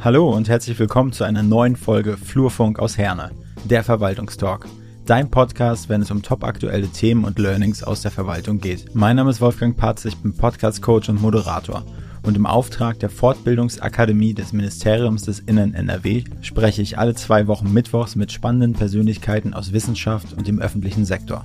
[0.00, 3.32] Hallo und herzlich willkommen zu einer neuen Folge Flurfunk aus Herne,
[3.64, 4.68] der Verwaltungstalk.
[5.06, 8.94] Dein Podcast, wenn es um topaktuelle Themen und Learnings aus der Verwaltung geht.
[8.94, 11.84] Mein Name ist Wolfgang Patz, ich bin Podcast-Coach und Moderator.
[12.22, 17.72] Und im Auftrag der Fortbildungsakademie des Ministeriums des Innen NRW spreche ich alle zwei Wochen
[17.72, 21.44] Mittwochs mit spannenden Persönlichkeiten aus Wissenschaft und dem öffentlichen Sektor.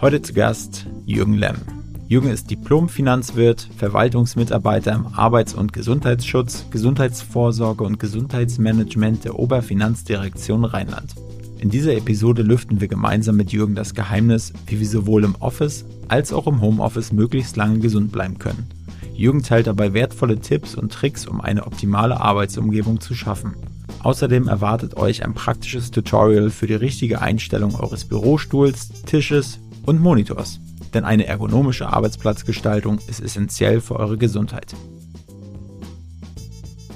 [0.00, 1.73] Heute zu Gast Jürgen Lemm.
[2.06, 11.14] Jürgen ist Diplom-Finanzwirt, Verwaltungsmitarbeiter im Arbeits- und Gesundheitsschutz, Gesundheitsvorsorge und Gesundheitsmanagement der Oberfinanzdirektion Rheinland.
[11.58, 15.86] In dieser Episode lüften wir gemeinsam mit Jürgen das Geheimnis, wie wir sowohl im Office
[16.08, 18.68] als auch im Homeoffice möglichst lange gesund bleiben können.
[19.14, 23.54] Jürgen teilt dabei wertvolle Tipps und Tricks, um eine optimale Arbeitsumgebung zu schaffen.
[24.00, 30.60] Außerdem erwartet euch ein praktisches Tutorial für die richtige Einstellung eures Bürostuhls, Tisches und Monitors
[30.94, 34.74] denn eine ergonomische Arbeitsplatzgestaltung ist essentiell für eure Gesundheit.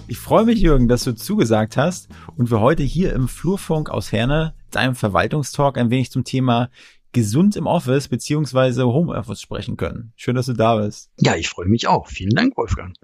[0.07, 4.11] Ich freue mich, Jürgen, dass du zugesagt hast und wir heute hier im Flurfunk aus
[4.11, 6.71] Herne, deinem Verwaltungstalk, ein wenig zum Thema
[7.13, 10.13] gesund im Office beziehungsweise Homeoffice sprechen können.
[10.17, 11.11] Schön, dass du da bist.
[11.19, 12.09] Ja, ich freue mich auch.
[12.09, 12.95] Vielen Dank, Wolfgang.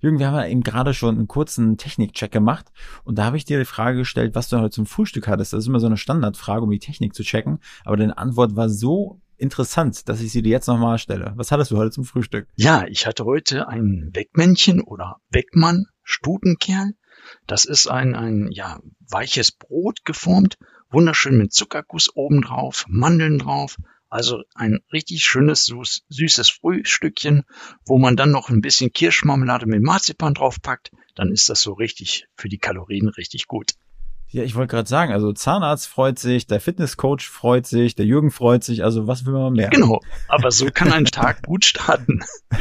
[0.00, 2.66] Jürgen, wir haben ja eben gerade schon einen kurzen Technikcheck gemacht
[3.04, 5.54] und da habe ich dir die Frage gestellt, was du heute zum Frühstück hattest.
[5.54, 8.68] Das ist immer so eine Standardfrage, um die Technik zu checken, aber deine Antwort war
[8.68, 11.32] so interessant, dass ich sie dir jetzt nochmal stelle.
[11.36, 12.48] Was hattest du heute zum Frühstück?
[12.56, 16.92] Ja, ich hatte heute ein Wegmännchen oder Wegmann, Stutenkerl.
[17.46, 20.58] Das ist ein, ein, ja, weiches Brot geformt,
[20.90, 23.76] wunderschön mit Zuckerguss oben drauf, Mandeln drauf.
[24.08, 27.42] Also ein richtig schönes, süß, süßes Frühstückchen,
[27.84, 30.92] wo man dann noch ein bisschen Kirschmarmelade mit Marzipan draufpackt.
[31.16, 33.72] Dann ist das so richtig für die Kalorien richtig gut.
[34.34, 38.32] Ja, ich wollte gerade sagen, also Zahnarzt freut sich, der Fitnesscoach freut sich, der Jürgen
[38.32, 39.70] freut sich, also was will man mehr?
[39.70, 42.20] Genau, aber so kann ein Tag gut starten.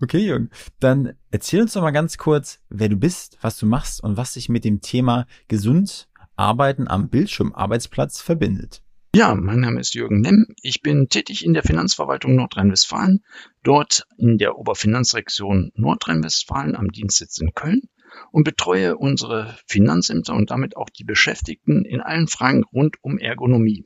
[0.00, 4.02] Okay, Jürgen, dann erzähl uns doch mal ganz kurz, wer du bist, was du machst
[4.02, 8.82] und was sich mit dem Thema gesund arbeiten am Bildschirmarbeitsplatz verbindet.
[9.14, 10.46] Ja, mein Name ist Jürgen Nemm.
[10.62, 13.24] Ich bin tätig in der Finanzverwaltung Nordrhein-Westfalen,
[13.64, 17.82] dort in der Oberfinanzregion Nordrhein-Westfalen am Dienstsitz in Köln
[18.30, 23.84] und betreue unsere Finanzämter und damit auch die Beschäftigten in allen Fragen rund um Ergonomie.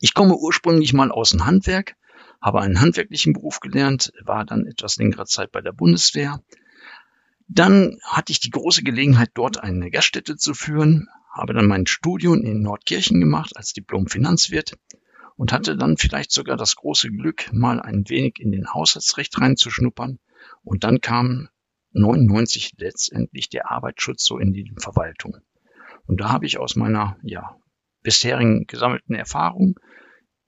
[0.00, 1.96] Ich komme ursprünglich mal aus dem Handwerk,
[2.40, 6.40] habe einen handwerklichen Beruf gelernt, war dann etwas längere Zeit bei der Bundeswehr.
[7.48, 12.42] Dann hatte ich die große Gelegenheit, dort eine Gaststätte zu führen, habe dann mein Studium
[12.42, 14.76] in Nordkirchen gemacht als Diplom-Finanzwirt
[15.36, 20.18] und hatte dann vielleicht sogar das große Glück, mal ein wenig in den Haushaltsrecht reinzuschnuppern.
[20.62, 21.48] Und dann kam
[21.92, 25.36] 99 letztendlich der Arbeitsschutz so in die Verwaltung.
[26.06, 27.56] Und da habe ich aus meiner ja,
[28.02, 29.78] bisherigen gesammelten Erfahrung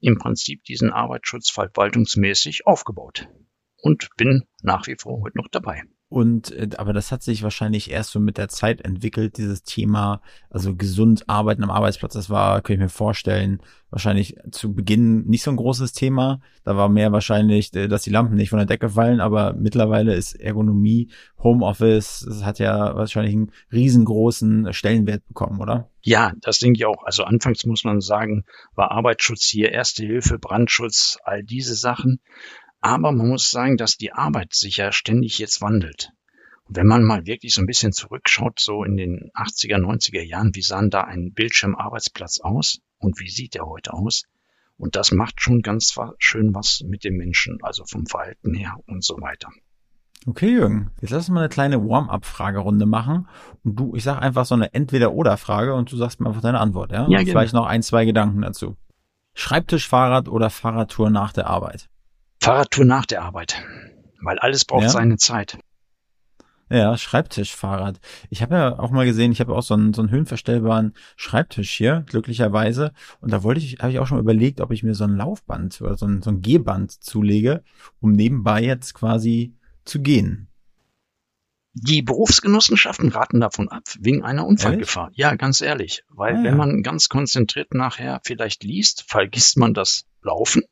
[0.01, 3.29] im Prinzip diesen Arbeitsschutz verwaltungsmäßig aufgebaut
[3.77, 5.85] und bin nach wie vor heute noch dabei.
[6.09, 10.21] Und äh, aber das hat sich wahrscheinlich erst so mit der Zeit entwickelt, dieses Thema,
[10.51, 12.13] also gesund arbeiten am Arbeitsplatz.
[12.13, 13.61] Das war, kann ich mir vorstellen,
[13.91, 16.41] wahrscheinlich zu Beginn nicht so ein großes Thema.
[16.63, 20.15] Da war mehr wahrscheinlich, äh, dass die Lampen nicht von der Decke fallen, aber mittlerweile
[20.15, 21.11] ist Ergonomie,
[21.43, 25.91] Homeoffice, das hat ja wahrscheinlich einen riesengroßen Stellenwert bekommen, oder?
[26.01, 27.03] Ja, das denke ich auch.
[27.05, 28.45] Also anfangs muss man sagen,
[28.75, 32.21] war Arbeitsschutz hier, Erste Hilfe, Brandschutz, all diese Sachen.
[32.85, 36.11] Aber man muss sagen, dass die Arbeit sich ja ständig jetzt wandelt.
[36.67, 40.55] Und wenn man mal wirklich so ein bisschen zurückschaut, so in den 80er, 90er Jahren,
[40.55, 44.25] wie sah da ein Bildschirmarbeitsplatz aus und wie sieht er heute aus?
[44.77, 49.03] Und das macht schon ganz schön was mit dem Menschen, also vom Verhalten her und
[49.03, 49.49] so weiter.
[50.27, 53.29] Okay, Jürgen, jetzt lass uns mal eine kleine Warm-up-Fragerunde machen.
[53.63, 56.93] Und du, ich sag einfach so eine Entweder-Oder-Frage und du sagst mir einfach deine Antwort,
[56.93, 57.09] ja?
[57.09, 58.77] ja Vielleicht noch ein, zwei Gedanken dazu.
[59.33, 61.89] Schreibtischfahrrad oder Fahrradtour nach der Arbeit?
[62.45, 63.65] Fahrradtour nach der Arbeit,
[64.21, 64.89] weil alles braucht ja.
[64.91, 65.57] seine Zeit.
[66.69, 68.01] Ja, Schreibtischfahrrad.
[68.29, 71.73] Ich habe ja auch mal gesehen, ich habe auch so einen, so einen höhenverstellbaren Schreibtisch
[71.73, 72.93] hier, glücklicherweise.
[73.23, 75.81] Und da wollte ich, habe ich auch schon überlegt, ob ich mir so ein Laufband
[75.81, 77.65] oder so ein, so ein Gehband zulege,
[78.01, 79.55] um nebenbei jetzt quasi
[79.87, 80.49] zu gehen.
[81.73, 85.05] Die Berufsgenossenschaften raten davon ab, wegen einer Unfallgefahr.
[85.05, 85.17] Ehrlich?
[85.17, 86.05] Ja, ganz ehrlich.
[86.11, 86.55] Weil ah, wenn ja.
[86.57, 90.63] man ganz konzentriert nachher vielleicht liest, vergisst man das Laufen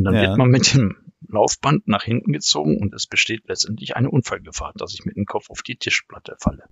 [0.00, 0.22] und dann ja.
[0.22, 0.96] wird man mit dem
[1.28, 5.50] Laufband nach hinten gezogen und es besteht letztendlich eine Unfallgefahr, dass ich mit dem Kopf
[5.50, 6.64] auf die Tischplatte falle.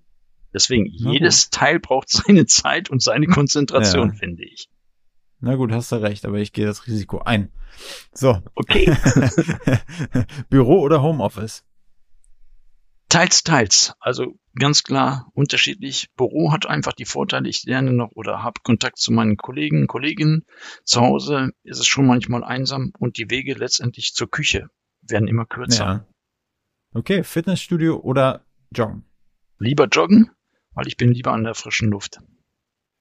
[0.54, 1.60] Deswegen, Na jedes gut.
[1.60, 4.14] Teil braucht seine Zeit und seine Konzentration, ja.
[4.14, 4.70] finde ich.
[5.40, 7.52] Na gut, hast du recht, aber ich gehe das Risiko ein.
[8.12, 8.42] So.
[8.54, 8.96] Okay.
[10.48, 11.64] Büro oder Homeoffice?
[13.10, 13.92] Teils, teils.
[14.00, 16.08] Also ganz klar unterschiedlich.
[16.16, 20.44] Büro hat einfach die Vorteile, ich lerne noch oder habe Kontakt zu meinen Kollegen, Kolleginnen.
[20.84, 24.68] Zu Hause ist es schon manchmal einsam und die Wege letztendlich zur Küche
[25.02, 25.84] werden immer kürzer.
[25.84, 26.06] Ja.
[26.92, 29.04] Okay, Fitnessstudio oder Joggen.
[29.58, 30.30] Lieber joggen,
[30.72, 32.20] weil ich bin lieber an der frischen Luft.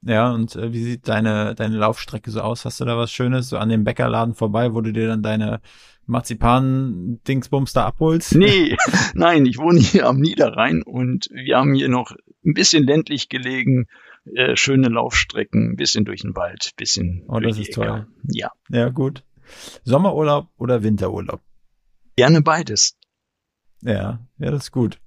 [0.07, 2.63] Ja, und äh, wie sieht deine, deine Laufstrecke so aus?
[2.63, 5.59] Hast du da was Schönes, so an dem Bäckerladen vorbei, wo du dir dann deine
[6.06, 8.33] Marzipan-Dingsbums da abholst?
[8.36, 8.77] Nee,
[9.15, 12.13] nein, ich wohne hier am Niederrhein und wir haben hier noch
[12.45, 13.88] ein bisschen ländlich gelegen,
[14.33, 17.25] äh, schöne Laufstrecken, ein bisschen durch den Wald, ein bisschen.
[17.27, 18.07] Oh, das ist toll.
[18.30, 18.51] Ja.
[18.69, 19.25] Ja, gut.
[19.83, 21.42] Sommerurlaub oder Winterurlaub?
[22.15, 22.98] Gerne beides.
[23.81, 25.01] Ja, ja, das ist gut.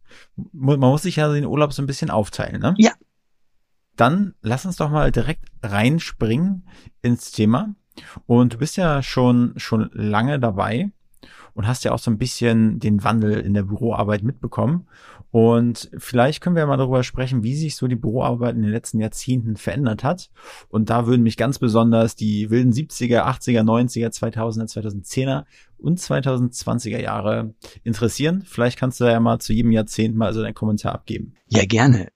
[0.52, 2.75] Man muss sich ja den Urlaub so ein bisschen aufteilen, ne?
[2.76, 2.93] Ja.
[4.00, 6.64] Dann lass uns doch mal direkt reinspringen
[7.02, 7.75] ins Thema.
[8.25, 10.91] Und du bist ja schon, schon lange dabei
[11.52, 14.87] und hast ja auch so ein bisschen den Wandel in der Büroarbeit mitbekommen.
[15.31, 19.00] Und vielleicht können wir mal darüber sprechen, wie sich so die Büroarbeit in den letzten
[19.00, 20.31] Jahrzehnten verändert hat.
[20.70, 25.44] Und da würden mich ganz besonders die wilden 70er, 80er, 90er, 2000er, 2010er
[25.76, 27.52] und 2020er Jahre
[27.85, 28.44] interessieren.
[28.47, 31.35] Vielleicht kannst du ja mal zu jedem Jahrzehnt mal so deinen Kommentar abgeben.
[31.49, 32.08] Ja, gerne.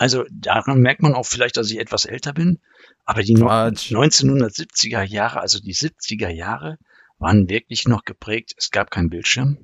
[0.00, 2.58] Also daran merkt man auch vielleicht, dass ich etwas älter bin.
[3.04, 3.92] Aber die Quatsch.
[3.92, 6.78] 1970er Jahre, also die 70er Jahre,
[7.18, 8.54] waren wirklich noch geprägt.
[8.56, 9.58] Es gab keinen Bildschirm.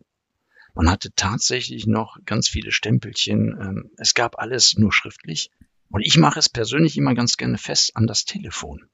[0.74, 3.56] Man hatte tatsächlich noch ganz viele Stempelchen.
[3.58, 5.50] Ähm, Es gab alles nur schriftlich.
[5.88, 8.90] Und ich mache es persönlich immer ganz gerne fest an das Telefon.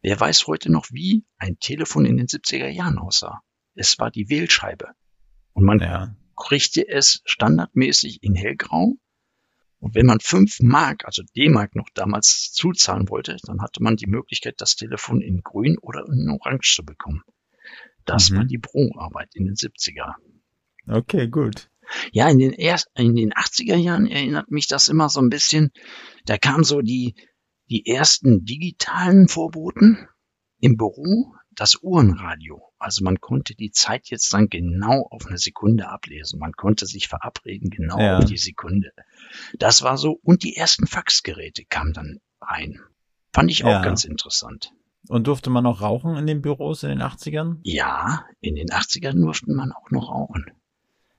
[0.00, 3.40] Wer weiß heute noch, wie ein Telefon in den 70er Jahren aussah?
[3.74, 4.90] Es war die Wählscheibe.
[5.54, 6.14] Und man Ja.
[6.36, 8.94] kriegte es standardmäßig in hellgrau.
[9.82, 14.06] Und wenn man fünf Mark, also D-Mark noch damals zuzahlen wollte, dann hatte man die
[14.06, 17.22] Möglichkeit, das Telefon in grün oder in orange zu bekommen.
[18.04, 18.36] Das Mhm.
[18.36, 20.14] war die Büroarbeit in den 70er.
[20.86, 21.68] Okay, gut.
[22.12, 25.72] Ja, in den, erst, in den 80er Jahren erinnert mich das immer so ein bisschen.
[26.26, 27.16] Da kamen so die,
[27.68, 30.06] die ersten digitalen Vorboten
[30.60, 32.62] im Büro, das Uhrenradio.
[32.78, 36.38] Also man konnte die Zeit jetzt dann genau auf eine Sekunde ablesen.
[36.38, 38.18] Man konnte sich verabreden genau Ja.
[38.18, 38.90] auf die Sekunde.
[39.58, 40.18] Das war so.
[40.22, 42.80] Und die ersten Faxgeräte kamen dann rein.
[43.32, 43.82] Fand ich auch Ja.
[43.82, 44.72] ganz interessant.
[45.08, 47.58] Und durfte man noch rauchen in den Büros in den 80ern?
[47.62, 50.46] Ja, in den 80ern durfte man auch noch rauchen.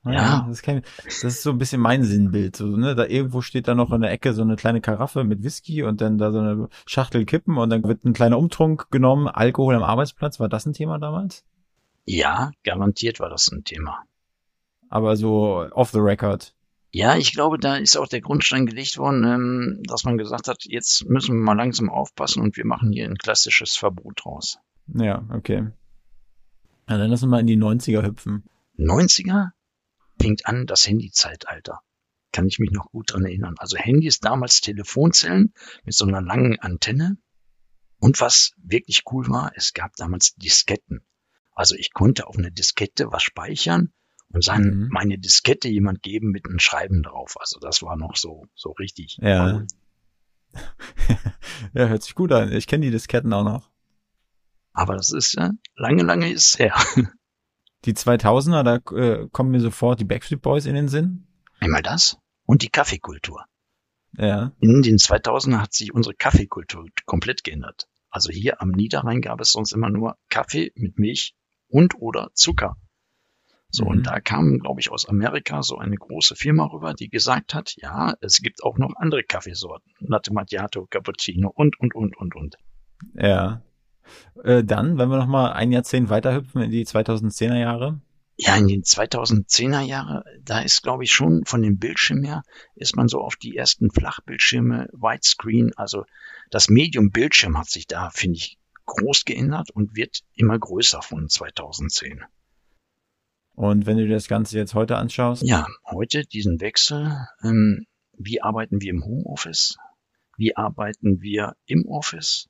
[0.05, 0.45] Ja, Ja.
[0.47, 2.55] Das, kann, das ist so ein bisschen mein Sinnbild.
[2.55, 2.95] So, ne?
[2.95, 6.01] Da irgendwo steht da noch in der Ecke so eine kleine Karaffe mit Whisky und
[6.01, 9.27] dann da so eine Schachtel Kippen und dann wird ein kleiner Umtrunk genommen.
[9.27, 11.45] Alkohol am Arbeitsplatz, war das ein Thema damals?
[12.05, 14.03] Ja, garantiert war das ein Thema.
[14.89, 16.53] Aber so off the record.
[16.91, 20.65] Ja, ich glaube, da ist auch der Grundstein gelegt worden, ähm, dass man gesagt hat,
[20.65, 24.59] jetzt müssen wir mal langsam aufpassen und wir machen hier ein klassisches Verbot draus.
[24.93, 25.69] Ja, okay.
[26.87, 28.43] Ja, dann lass uns mal in die 90er hüpfen.
[28.77, 29.51] 90er
[30.19, 31.79] fängt an das Handyzeitalter.
[32.31, 33.55] Kann ich mich noch gut dran erinnern.
[33.57, 37.17] Also Handys damals Telefonzellen mit so einer langen Antenne.
[37.99, 41.05] Und was wirklich cool war, es gab damals Disketten.
[41.53, 43.93] Also ich konnte auf eine Diskette was speichern
[44.29, 44.87] und dann Mhm.
[44.91, 47.35] meine Diskette jemand geben mit einem Schreiben drauf.
[47.39, 49.17] Also das war noch so, so richtig.
[49.21, 49.53] Ja.
[49.53, 49.67] cool.
[51.73, 52.51] ja, hört sich gut an.
[52.51, 53.69] Ich kenne die Disketten auch noch.
[54.73, 56.75] Aber das ist ja lange, lange ist her.
[57.85, 61.27] Die 2000er, da äh, kommen mir sofort die Backstreet Boys in den Sinn.
[61.59, 63.45] Einmal das und die Kaffeekultur.
[64.17, 67.87] Ja, In den 2000er hat sich unsere Kaffeekultur komplett geändert.
[68.09, 71.35] Also hier am Niederrhein gab es sonst immer nur Kaffee mit Milch
[71.67, 72.77] und oder Zucker.
[73.69, 73.89] So, Mhm.
[73.89, 77.73] und da kam, glaube ich, aus Amerika so eine große Firma rüber, die gesagt hat,
[77.77, 79.91] ja, es gibt auch noch andere Kaffeesorten.
[79.99, 82.55] Latte Macchiato, Cappuccino und, und, und, und, und.
[83.15, 83.63] ja.
[84.43, 88.01] Äh, dann, wenn wir noch mal ein Jahrzehnt weiterhüpfen in die 2010er Jahre.
[88.35, 92.41] Ja, in den 2010er Jahre, da ist, glaube ich, schon von dem Bildschirm her,
[92.75, 96.05] ist man so auf die ersten Flachbildschirme, Widescreen, also
[96.49, 101.29] das Medium Bildschirm hat sich da, finde ich, groß geändert und wird immer größer von
[101.29, 102.23] 2010.
[103.55, 107.85] Und wenn du dir das Ganze jetzt heute anschaust, Ja, heute diesen Wechsel, ähm,
[108.17, 109.77] wie arbeiten wir im Homeoffice?
[110.37, 112.49] Wie arbeiten wir im Office?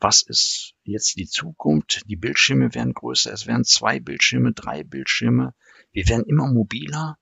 [0.00, 2.02] Was ist jetzt die Zukunft?
[2.06, 5.54] Die Bildschirme werden größer, es werden zwei Bildschirme, drei Bildschirme.
[5.92, 7.18] Wir werden immer mobiler.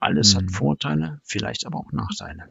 [0.00, 0.38] Alles Mhm.
[0.38, 2.48] hat Vorteile, vielleicht aber auch Nachteile.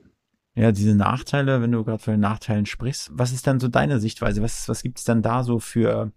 [0.56, 4.00] ja, diese Nachteile, wenn du gerade von den Nachteilen sprichst, was ist dann so deine
[4.00, 4.42] Sichtweise?
[4.42, 6.12] Was, was gibt es dann da so für,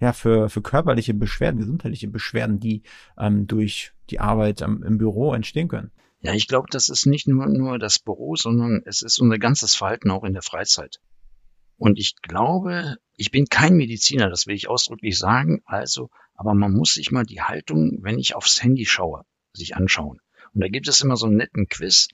[0.00, 2.82] ja, für, für körperliche Beschwerden, gesundheitliche Beschwerden, die
[3.18, 5.90] ähm, durch die Arbeit am, im Büro entstehen können?
[6.20, 9.74] Ja, ich glaube, das ist nicht nur, nur das Büro, sondern es ist unser ganzes
[9.74, 11.00] Verhalten auch in der Freizeit.
[11.76, 16.72] Und ich glaube, ich bin kein Mediziner, das will ich ausdrücklich sagen, also, aber man
[16.72, 20.20] muss sich mal die Haltung, wenn ich aufs Handy schaue, sich anschauen.
[20.54, 22.08] Und da gibt es immer so einen netten Quiz.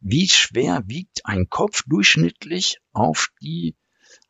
[0.00, 3.76] Wie schwer wiegt ein Kopf durchschnittlich auf die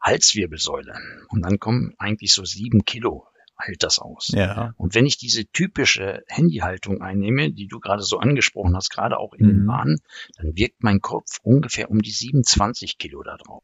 [0.03, 0.95] Halswirbelsäule?
[1.31, 3.27] Und dann kommen eigentlich so sieben Kilo
[3.59, 4.29] heilt das aus.
[4.35, 4.75] Ja.
[4.77, 9.33] Und wenn ich diese typische Handyhaltung einnehme, die du gerade so angesprochen hast, gerade auch
[9.35, 9.67] in den Mhm.
[9.67, 10.01] Bahnen,
[10.37, 13.63] dann wirkt mein Kopf ungefähr um die 27 Kilo da drauf.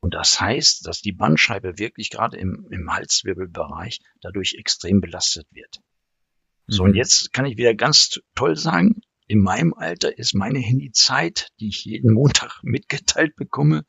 [0.00, 5.80] Und das heißt, dass die Bandscheibe wirklich gerade im, im Halswirbelbereich dadurch extrem belastet wird.
[6.66, 6.90] So, Mhm.
[6.90, 11.68] und jetzt kann ich wieder ganz toll sagen, in meinem Alter ist meine Handyzeit, die
[11.68, 13.84] ich jeden Montag mitgeteilt bekomme,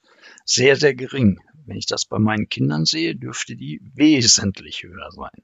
[0.45, 1.39] sehr, sehr gering.
[1.65, 5.43] Wenn ich das bei meinen Kindern sehe, dürfte die wesentlich höher sein.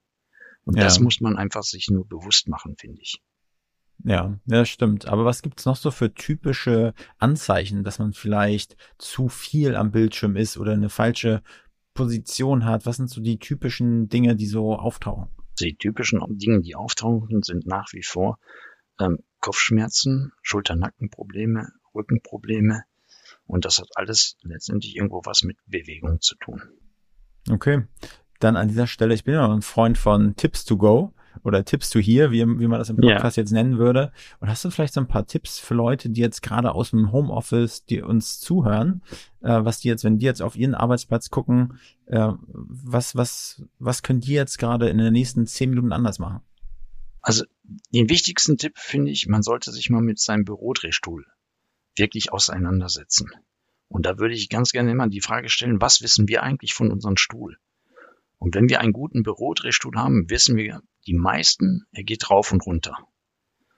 [0.66, 0.84] Und Ja.
[0.84, 3.22] das muss man einfach sich nur bewusst machen, finde ich.
[4.04, 5.08] Ja, ja, stimmt.
[5.08, 10.36] Aber was gibt's noch so für typische Anzeichen, dass man vielleicht zu viel am Bildschirm
[10.36, 11.42] ist oder eine falsche
[11.94, 12.86] Position hat?
[12.86, 15.30] Was sind so die typischen Dinge, die so auftauchen?
[15.60, 18.40] Die typischen Dinge, die auftauchen, sind nach wie vor
[19.00, 22.84] ähm, Kopfschmerzen, Schulter-Nackenprobleme, Rückenprobleme.
[23.46, 26.62] Und das hat alles letztendlich irgendwo was mit Bewegung zu tun.
[27.50, 27.84] Okay.
[28.40, 31.14] Dann an dieser Stelle, ich bin ja ein Freund von Tips to Go
[31.48, 32.98] oder Tips to Hear, wie, wie man das im.
[32.98, 34.12] Podcast jetzt nennen würde.
[34.40, 37.12] Und hast du vielleicht so ein paar Tipps für Leute, die jetzt gerade aus dem
[37.12, 39.02] Homeoffice, die uns zuhören,
[39.42, 44.04] äh, was die jetzt, wenn die jetzt auf ihren Arbeitsplatz gucken, äh, was, was, was
[44.04, 46.42] können die jetzt gerade in den nächsten zehn Minuten anders machen?
[47.22, 47.46] Also
[47.94, 51.26] den wichtigsten Tipp finde ich, man sollte sich mal mit seinem Bürodrehstuhl
[51.96, 53.30] wirklich auseinandersetzen.
[53.90, 56.92] Und da würde ich ganz gerne immer die Frage stellen, was wissen wir eigentlich von
[56.92, 57.58] unserem Stuhl?
[58.40, 62.66] Und wenn wir einen guten Bürodrehstuhl haben, wissen wir, die meisten, er geht rauf und
[62.66, 62.96] runter.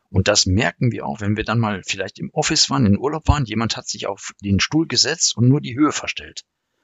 [0.09, 3.27] Und das merken wir auch, wenn wir dann mal vielleicht im Office waren, in Urlaub
[3.27, 6.43] waren, jemand hat sich auf den Stuhl gesetzt und nur die Höhe verstellt.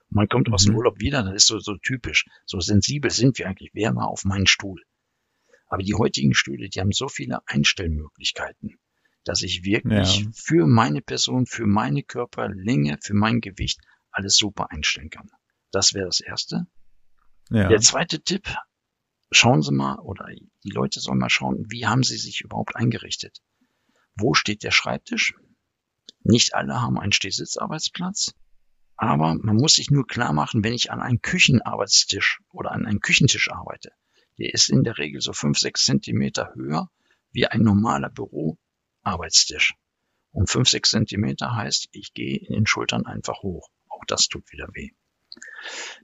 [0.10, 0.77] Und man kommt aus dem Mhm.
[0.77, 2.25] Urlaub wieder, das ist so, so typisch.
[2.46, 3.72] So sensibel sind wir eigentlich.
[3.74, 4.82] Wer war auf meinen Stuhl?
[5.67, 8.77] Aber die heutigen Stühle, die haben so viele Einstellmöglichkeiten,
[9.24, 10.29] dass ich wirklich Ja.
[10.34, 13.79] für meine Person, für meine Körperlänge, für mein Gewicht
[14.12, 15.29] alles super einstellen kann.
[15.72, 16.67] Das wäre das Erste.
[17.50, 17.68] Ja.
[17.68, 18.56] Der zweite Tipp,
[19.32, 20.28] schauen Sie mal, oder
[20.64, 23.42] die Leute sollen mal schauen, wie haben sie sich überhaupt eingerichtet?
[24.16, 25.34] Wo steht der Schreibtisch?
[26.24, 28.34] Nicht alle haben einen Stehsitzarbeitsplatz,
[28.96, 33.02] aber man muss sich nur klar machen, wenn ich an einen Küchenarbeitstisch oder an einen
[33.02, 33.92] Küchentisch arbeite,
[34.40, 36.90] der ist in der Regel so fünf, sechs Zentimeter höher
[37.32, 39.75] wie ein normaler Büroarbeitstisch.
[40.32, 43.70] Und fünf, sechs Zentimeter heißt, ich gehe in den Schultern einfach hoch.
[43.88, 44.92] Auch das tut wieder weh.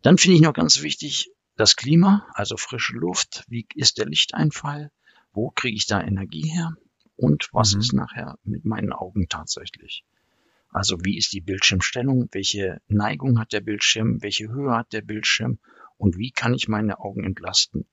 [0.01, 3.43] Dann finde ich noch ganz wichtig das Klima, also frische Luft.
[3.47, 4.91] Wie ist der Lichteinfall?
[5.33, 6.75] Wo kriege ich da Energie her?
[7.15, 7.79] Und was Mhm.
[7.81, 10.03] ist nachher mit meinen Augen tatsächlich?
[10.69, 12.29] Also wie ist die Bildschirmstellung?
[12.31, 14.21] Welche Neigung hat der Bildschirm?
[14.21, 15.59] Welche Höhe hat der Bildschirm?
[15.97, 17.85] Und wie kann ich meine Augen entlasten?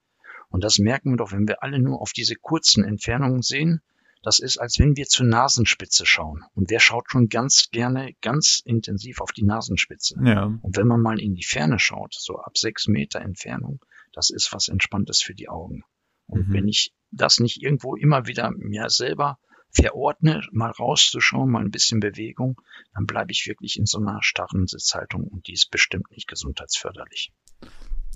[0.48, 3.82] Und das merken wir doch, wenn wir alle nur auf diese kurzen Entfernungen sehen.
[4.22, 6.44] Das ist, als wenn wir zur Nasenspitze schauen.
[6.54, 10.16] Und wer schaut schon ganz gerne, ganz intensiv auf die Nasenspitze?
[10.24, 10.44] ja.
[10.44, 14.52] Und wenn man mal in die Ferne schaut, so ab sechs Meter Entfernung, das ist
[14.52, 15.84] was Entspanntes für die Augen.
[16.26, 16.52] Und Mhm.
[16.52, 19.38] wenn ich das nicht irgendwo immer wieder mir selber
[19.70, 22.60] verordne, mal rauszuschauen, mal ein bisschen Bewegung,
[22.94, 27.32] dann bleibe ich wirklich in so einer starren Sitzhaltung und die ist bestimmt nicht gesundheitsförderlich.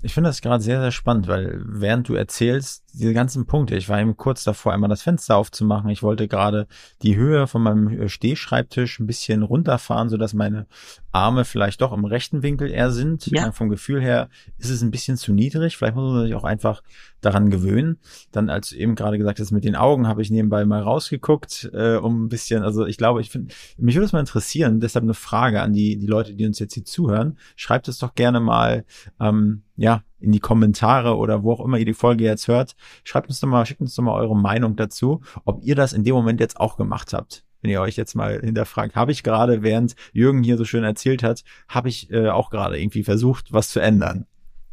[0.03, 3.89] Ich finde das gerade sehr, sehr spannend, weil während du erzählst, diese ganzen Punkte, ich
[3.89, 5.89] war eben kurz davor, einmal das Fenster aufzumachen.
[5.89, 6.67] Ich wollte gerade
[7.01, 10.67] die Höhe von meinem äh, Stehschreibtisch ein bisschen runterfahren, sodass meine
[11.11, 13.27] Arme vielleicht doch im rechten Winkel eher sind.
[13.27, 13.47] Ja.
[13.47, 15.77] Äh, Vom Gefühl her ist es ein bisschen zu niedrig.
[15.77, 16.83] Vielleicht muss man sich auch einfach
[17.21, 17.97] daran gewöhnen.
[18.31, 21.71] Dann, als du eben gerade gesagt hast, mit den Augen habe ich nebenbei mal rausgeguckt,
[21.73, 25.03] äh, um ein bisschen, also ich glaube, ich finde, mich würde es mal interessieren, deshalb
[25.03, 27.37] eine Frage an die, die Leute, die uns jetzt hier zuhören.
[27.55, 28.85] Schreibt es doch gerne mal,
[29.19, 32.75] ähm, ja, in die Kommentare oder wo auch immer ihr die Folge jetzt hört.
[33.03, 36.03] Schreibt uns doch mal, schickt uns doch mal eure Meinung dazu, ob ihr das in
[36.03, 37.43] dem Moment jetzt auch gemacht habt.
[37.61, 41.23] Wenn ihr euch jetzt mal hinterfragt, habe ich gerade, während Jürgen hier so schön erzählt
[41.23, 44.25] hat, habe ich äh, auch gerade irgendwie versucht, was zu ändern.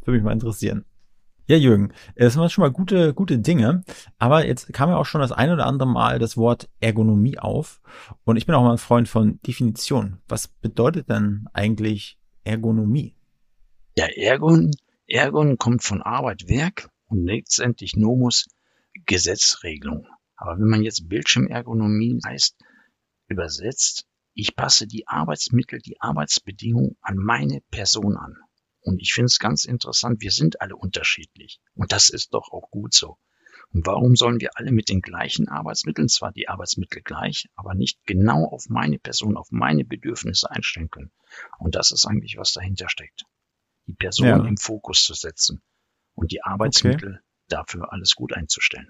[0.03, 0.83] Würde mich mal interessieren.
[1.47, 3.83] Ja, Jürgen, das waren schon mal gute, gute Dinge.
[4.19, 7.81] Aber jetzt kam ja auch schon das ein oder andere Mal das Wort Ergonomie auf.
[8.23, 10.19] Und ich bin auch mal ein Freund von Definition.
[10.27, 13.15] Was bedeutet denn eigentlich Ergonomie?
[13.97, 14.71] Ja, Ergon,
[15.13, 18.47] Ergon kommt von Arbeit, Werk und letztendlich Nomus
[19.05, 20.07] Gesetzregelung.
[20.37, 22.55] Aber wenn man jetzt Bildschirmergonomie heißt,
[23.27, 28.37] übersetzt, ich passe die Arbeitsmittel, die Arbeitsbedingungen an meine Person an.
[28.79, 31.59] Und ich finde es ganz interessant, wir sind alle unterschiedlich.
[31.73, 33.17] Und das ist doch auch gut so.
[33.73, 37.99] Und warum sollen wir alle mit den gleichen Arbeitsmitteln, zwar die Arbeitsmittel gleich, aber nicht
[38.05, 41.11] genau auf meine Person, auf meine Bedürfnisse einstellen können?
[41.59, 43.25] Und das ist eigentlich, was dahinter steckt.
[43.91, 44.37] Die Person Ja.
[44.45, 45.61] im Fokus zu setzen
[46.15, 47.19] und die Arbeitsmittel
[47.49, 48.89] dafür alles gut einzustellen.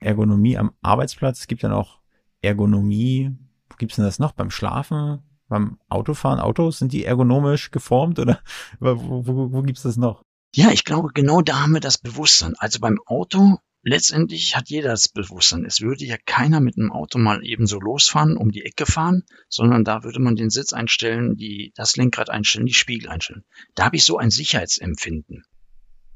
[0.00, 1.40] Ergonomie am Arbeitsplatz.
[1.40, 2.00] Es gibt ja noch
[2.42, 3.30] Ergonomie.
[3.70, 4.32] Wo gibt's denn das noch?
[4.32, 5.22] Beim Schlafen?
[5.48, 6.40] Beim Autofahren?
[6.40, 6.78] Autos?
[6.78, 8.40] Sind die ergonomisch geformt oder
[8.80, 10.22] wo, wo, wo gibt's das noch?
[10.54, 12.54] Ja, ich glaube, genau da haben wir das Bewusstsein.
[12.58, 13.58] Also beim Auto,
[13.88, 15.64] letztendlich hat jeder das Bewusstsein.
[15.64, 19.24] Es würde ja keiner mit einem Auto mal eben so losfahren, um die Ecke fahren,
[19.48, 23.44] sondern da würde man den Sitz einstellen, die, das Lenkrad einstellen, die Spiegel einstellen.
[23.74, 25.44] Da habe ich so ein Sicherheitsempfinden.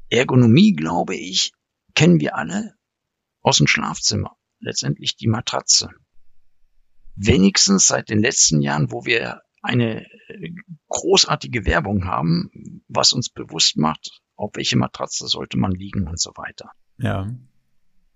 [0.09, 1.53] Ergonomie, glaube ich,
[1.95, 2.75] kennen wir alle
[3.41, 4.35] aus dem Schlafzimmer.
[4.59, 5.89] Letztendlich die Matratze.
[7.15, 10.51] Wenigstens seit den letzten Jahren, wo wir eine äh,
[10.89, 16.31] großartige Werbung haben, was uns bewusst macht, auf welche Matratze sollte man liegen und so
[16.35, 16.71] weiter.
[16.97, 17.27] Ja.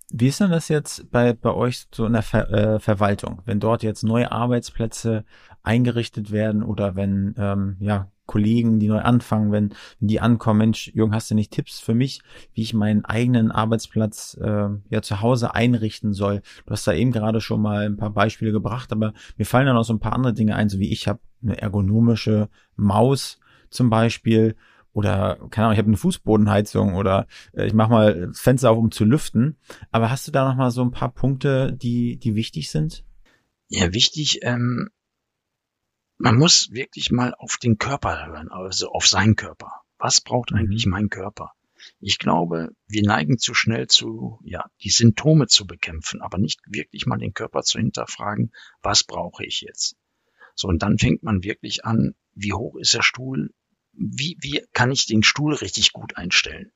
[0.10, 3.60] Wie ist denn das jetzt bei, bei euch so in der Ver, äh, Verwaltung, wenn
[3.60, 5.26] dort jetzt neue Arbeitsplätze
[5.64, 10.92] eingerichtet werden oder wenn ähm, ja Kollegen, die neu anfangen, wenn, wenn die ankommen, Mensch,
[10.94, 12.22] Jürgen, hast du nicht Tipps für mich,
[12.54, 16.42] wie ich meinen eigenen Arbeitsplatz äh, ja zu Hause einrichten soll?
[16.66, 19.78] Du hast da eben gerade schon mal ein paar Beispiele gebracht, aber mir fallen dann
[19.78, 23.90] auch so ein paar andere Dinge ein, so wie ich habe eine ergonomische Maus zum
[23.90, 24.56] Beispiel
[24.98, 28.80] oder keine Ahnung, ich habe eine Fußbodenheizung oder äh, ich mache mal das Fenster auf,
[28.80, 29.56] um zu lüften.
[29.92, 33.06] Aber hast du da noch mal so ein paar Punkte, die die wichtig sind?
[33.68, 34.40] Ja, wichtig.
[34.42, 34.90] Ähm,
[36.18, 39.72] man muss wirklich mal auf den Körper hören, also auf seinen Körper.
[40.00, 40.58] Was braucht mhm.
[40.58, 41.52] eigentlich mein Körper?
[42.00, 47.06] Ich glaube, wir neigen zu schnell zu, ja, die Symptome zu bekämpfen, aber nicht wirklich
[47.06, 48.52] mal den Körper zu hinterfragen,
[48.82, 49.96] was brauche ich jetzt?
[50.56, 53.52] So, und dann fängt man wirklich an, wie hoch ist der Stuhl,
[53.98, 56.72] wie, wie kann ich den Stuhl richtig gut einstellen?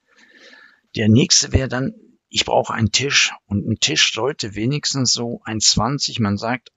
[0.96, 1.94] Der nächste wäre dann,
[2.28, 6.70] ich brauche einen Tisch und ein Tisch sollte wenigstens so 1,20, man sagt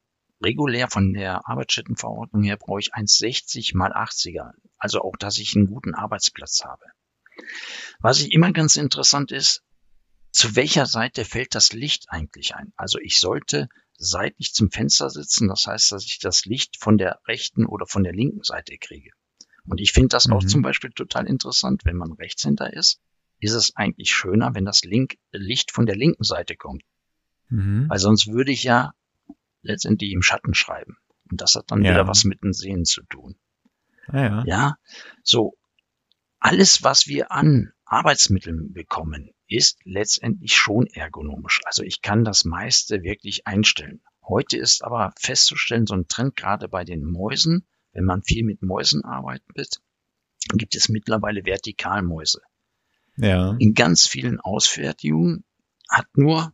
[0.42, 4.50] regulär von der Arbeitsstättenverordnung her brauche ich 1,60 mal 80er.
[4.76, 6.84] Also auch, dass ich einen guten Arbeitsplatz habe.
[8.00, 9.62] Was ich immer ganz interessant ist,
[10.30, 12.72] zu welcher Seite fällt das Licht eigentlich ein?
[12.76, 17.20] Also ich sollte seitlich zum Fenster sitzen, das heißt, dass ich das Licht von der
[17.26, 19.10] rechten oder von der linken Seite kriege.
[19.66, 20.34] Und ich finde das mhm.
[20.34, 23.00] auch zum Beispiel total interessant, wenn man Rechtshänder ist,
[23.40, 26.82] ist es eigentlich schöner, wenn das Link, Licht von der linken Seite kommt.
[27.48, 27.88] Mhm.
[27.88, 28.92] Weil sonst würde ich ja
[29.62, 30.96] letztendlich im Schatten schreiben.
[31.30, 31.92] Und das hat dann ja.
[31.92, 33.36] wieder was mit dem Sehen zu tun.
[34.12, 34.44] Ja, ja.
[34.46, 34.74] ja,
[35.22, 35.56] so
[36.38, 41.60] alles, was wir an Arbeitsmitteln bekommen, ist letztendlich schon ergonomisch.
[41.64, 44.02] Also ich kann das meiste wirklich einstellen.
[44.26, 48.62] Heute ist aber festzustellen, so ein Trend gerade bei den Mäusen, wenn man viel mit
[48.62, 49.80] Mäusen arbeitet,
[50.52, 52.42] gibt es mittlerweile Vertikalmäuse.
[53.16, 53.56] Ja.
[53.58, 55.44] In ganz vielen Ausfertigungen
[55.88, 56.52] hat nur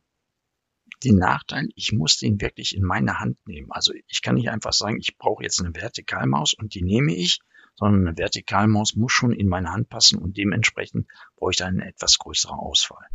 [1.03, 3.70] den Nachteil, ich muss den wirklich in meine Hand nehmen.
[3.70, 7.40] Also ich kann nicht einfach sagen, ich brauche jetzt eine Vertikalmaus und die nehme ich,
[7.74, 11.88] sondern eine Vertikalmaus muss schon in meine Hand passen und dementsprechend brauche ich dann eine
[11.88, 13.07] etwas größere Auswahl.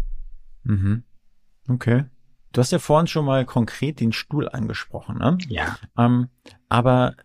[0.63, 1.03] Mhm.
[1.67, 2.05] Okay.
[2.51, 5.37] Du hast ja vorhin schon mal konkret den Stuhl angesprochen, ne?
[5.49, 5.77] Ja.
[5.97, 6.29] Ähm,
[6.69, 7.15] aber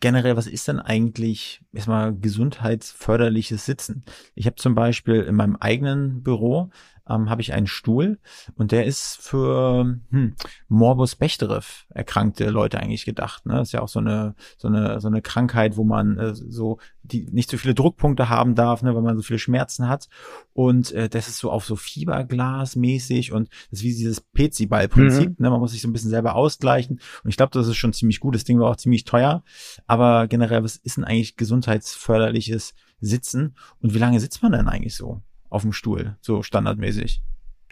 [0.00, 4.04] generell, was ist denn eigentlich erstmal gesundheitsförderliches Sitzen?
[4.34, 6.70] Ich habe zum Beispiel in meinem eigenen Büro
[7.08, 8.18] ähm, habe ich einen Stuhl
[8.56, 10.34] und der ist für hm,
[10.68, 13.46] Morbus Bechterew erkrankte Leute eigentlich gedacht.
[13.46, 13.54] Ne?
[13.54, 16.78] Das ist ja auch so eine so eine so eine Krankheit, wo man äh, so
[17.02, 20.08] die nicht so viele Druckpunkte haben darf, ne, weil man so viele Schmerzen hat.
[20.52, 25.30] Und äh, das ist so auf so Fiberglas mäßig und das ist wie dieses Peziball-Prinzip.
[25.30, 25.36] Mhm.
[25.38, 25.50] Ne?
[25.50, 27.00] Man muss sich so ein bisschen selber ausgleichen.
[27.24, 28.34] Und ich glaube, das ist schon ziemlich gut.
[28.34, 29.42] Das Ding war auch ziemlich teuer.
[29.86, 33.56] Aber generell, was ist denn eigentlich gesundheitsförderliches Sitzen?
[33.80, 35.22] Und wie lange sitzt man denn eigentlich so?
[35.50, 37.22] Auf dem Stuhl, so standardmäßig?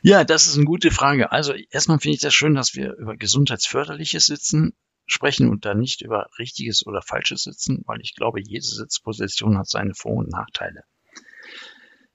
[0.02, 1.32] Ja, das ist eine gute Frage.
[1.32, 4.74] Also erstmal finde ich das schön, dass wir über gesundheitsförderliches Sitzen
[5.06, 9.68] sprechen und da nicht über richtiges oder falsches Sitzen, weil ich glaube, jede Sitzposition hat
[9.68, 10.82] seine Vor- und Nachteile.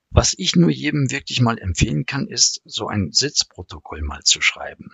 [0.09, 4.91] Was ich nur jedem wirklich mal empfehlen kann, ist, so ein Sitzprotokoll mal zu schreiben.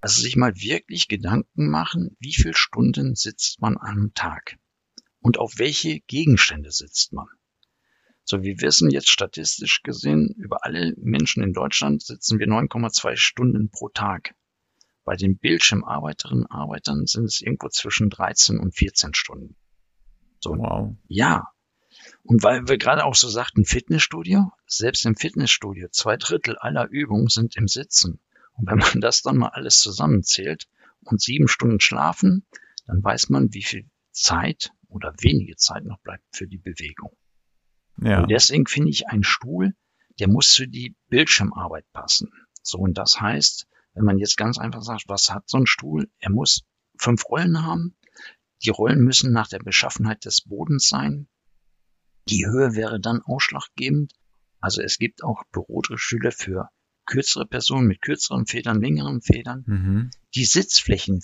[0.00, 4.56] Also sich mal wirklich Gedanken machen, wie viele Stunden sitzt man am Tag
[5.20, 7.28] und auf welche Gegenstände sitzt man.
[8.28, 13.70] So, wir wissen jetzt statistisch gesehen, über alle Menschen in Deutschland sitzen wir 9,2 Stunden
[13.70, 14.34] pro Tag.
[15.04, 19.54] Bei den Bildschirmarbeiterinnen und Arbeitern sind es irgendwo zwischen 13 und 14 Stunden.
[20.40, 20.96] So, wow.
[21.06, 21.52] Ja.
[22.24, 27.28] Und weil wir gerade auch so sagten, Fitnessstudio, selbst im Fitnessstudio, zwei Drittel aller Übungen
[27.28, 28.18] sind im Sitzen.
[28.54, 30.66] Und wenn man das dann mal alles zusammenzählt
[31.04, 32.44] und sieben Stunden schlafen,
[32.86, 37.16] dann weiß man, wie viel Zeit oder wenige Zeit noch bleibt für die Bewegung.
[37.98, 38.22] Ja.
[38.22, 39.74] Und deswegen finde ich, ein Stuhl,
[40.18, 42.30] der muss zu die Bildschirmarbeit passen.
[42.62, 46.10] So, und das heißt, wenn man jetzt ganz einfach sagt, was hat so ein Stuhl?
[46.18, 46.64] Er muss
[46.98, 47.96] fünf Rollen haben.
[48.64, 51.28] Die Rollen müssen nach der Beschaffenheit des Bodens sein.
[52.28, 54.12] Die Höhe wäre dann ausschlaggebend.
[54.60, 56.70] Also es gibt auch Bürostühle für
[57.04, 59.64] kürzere Personen mit kürzeren Federn, längeren Federn.
[59.66, 60.10] Mhm.
[60.34, 61.20] Die Sitzflächen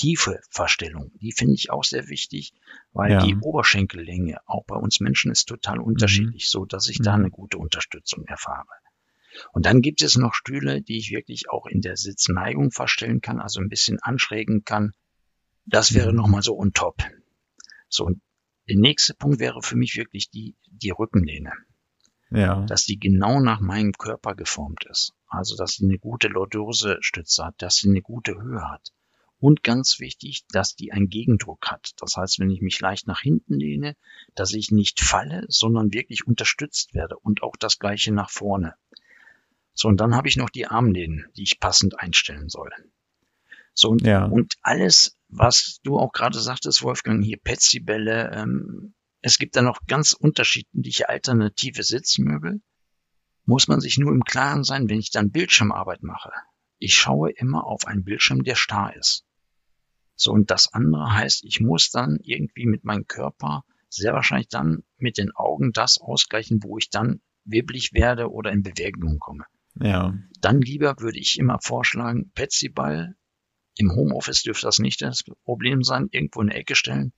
[0.00, 2.54] tiefe Verstellung, die finde ich auch sehr wichtig,
[2.92, 3.22] weil ja.
[3.22, 5.84] die Oberschenkellänge auch bei uns Menschen ist total mhm.
[5.84, 6.48] unterschiedlich, mhm.
[6.48, 7.04] so dass ich mhm.
[7.04, 8.66] da eine gute Unterstützung erfahre.
[9.52, 13.40] Und dann gibt es noch Stühle, die ich wirklich auch in der Sitzneigung verstellen kann,
[13.40, 14.92] also ein bisschen anschrägen kann.
[15.66, 16.16] Das wäre mhm.
[16.16, 17.02] nochmal so on top.
[17.90, 18.22] So, und
[18.68, 21.52] der nächste Punkt wäre für mich wirklich die, die Rückenlehne.
[22.30, 22.64] Ja.
[22.64, 25.12] Dass die genau nach meinem Körper geformt ist.
[25.26, 28.92] Also, dass sie eine gute Lordose-Stütze hat, dass sie eine gute Höhe hat.
[29.40, 31.92] Und ganz wichtig, dass die einen Gegendruck hat.
[31.96, 33.96] Das heißt, wenn ich mich leicht nach hinten lehne,
[34.34, 37.16] dass ich nicht falle, sondern wirklich unterstützt werde.
[37.18, 38.74] Und auch das gleiche nach vorne.
[39.72, 42.70] So, und dann habe ich noch die Armlehnen, die ich passend einstellen soll.
[43.72, 44.26] So, und, ja.
[44.26, 49.80] und alles, was du auch gerade sagtest, Wolfgang, hier Petsy-Bälle, ähm, es gibt da noch
[49.86, 52.60] ganz unterschiedliche alternative Sitzmöbel.
[53.46, 56.30] Muss man sich nur im Klaren sein, wenn ich dann Bildschirmarbeit mache.
[56.78, 59.24] Ich schaue immer auf einen Bildschirm, der starr ist.
[60.20, 64.82] So, und das andere heißt, ich muss dann irgendwie mit meinem Körper sehr wahrscheinlich dann
[64.98, 69.44] mit den Augen das ausgleichen, wo ich dann wibblig werde oder in Bewegung komme.
[69.80, 70.14] Ja.
[70.40, 73.14] Dann lieber würde ich immer vorschlagen, Petsy-Ball.
[73.76, 76.08] Im Homeoffice dürfte das nicht das Problem sein.
[76.10, 77.12] Irgendwo in der Ecke stellen.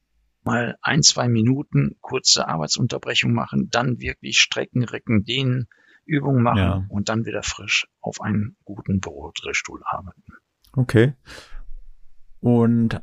[0.45, 3.69] Mal ein, zwei Minuten kurze Arbeitsunterbrechung machen.
[3.71, 5.67] Dann wirklich strecken, recken, dehnen,
[6.05, 6.87] Übungen machen ja.
[6.89, 10.35] und dann wieder frisch auf einen guten Bürodrehstuhl arbeiten.
[10.75, 11.15] Okay.
[12.43, 13.01] Und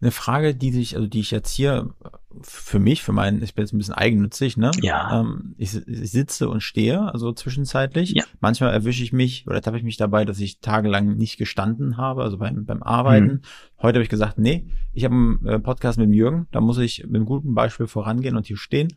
[0.00, 1.94] eine Frage, die sich, also die ich jetzt hier
[2.42, 4.70] für mich, für meinen, ich bin jetzt ein bisschen eigennützig, ne?
[4.82, 5.20] Ja.
[5.20, 8.10] Ähm, ich, ich, sitze und stehe, also zwischenzeitlich.
[8.10, 8.24] Ja.
[8.40, 12.22] Manchmal erwische ich mich oder tappe ich mich dabei, dass ich tagelang nicht gestanden habe,
[12.24, 13.26] also beim, beim Arbeiten.
[13.26, 13.40] Mhm.
[13.80, 17.04] Heute habe ich gesagt, nee, ich habe einen äh, Podcast mit Jürgen, da muss ich
[17.04, 18.88] mit einem guten Beispiel vorangehen und hier stehen.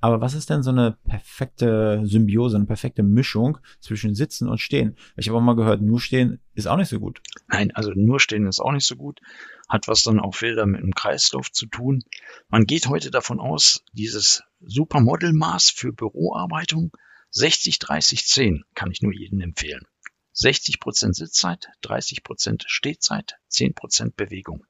[0.00, 4.96] Aber was ist denn so eine perfekte Symbiose, eine perfekte Mischung zwischen Sitzen und Stehen?
[5.16, 7.20] Ich habe auch mal gehört, nur Stehen ist auch nicht so gut.
[7.48, 9.20] Nein, also nur Stehen ist auch nicht so gut.
[9.68, 12.02] Hat was dann auch wieder mit dem Kreislauf zu tun.
[12.48, 16.92] Man geht heute davon aus, dieses Supermodelmaß für Büroarbeitung
[17.30, 19.86] 60, 30, 10 kann ich nur jedem empfehlen.
[20.32, 24.64] 60 Prozent Sitzzeit, 30 Prozent Stehzeit, 10 Prozent Bewegung.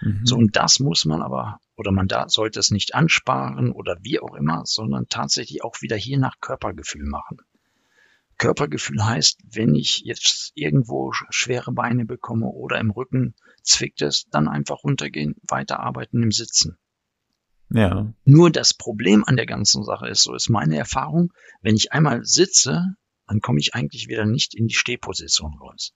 [0.00, 0.20] Mhm.
[0.24, 4.20] So, und das muss man aber, oder man da sollte es nicht ansparen oder wie
[4.20, 7.38] auch immer, sondern tatsächlich auch wieder hier nach Körpergefühl machen.
[8.38, 14.48] Körpergefühl heißt, wenn ich jetzt irgendwo schwere Beine bekomme oder im Rücken zwickt es, dann
[14.48, 16.76] einfach runtergehen, weiterarbeiten im Sitzen.
[17.70, 18.12] Ja.
[18.24, 21.32] Nur das Problem an der ganzen Sache ist, so ist meine Erfahrung,
[21.62, 25.94] wenn ich einmal sitze, dann komme ich eigentlich wieder nicht in die Stehposition raus.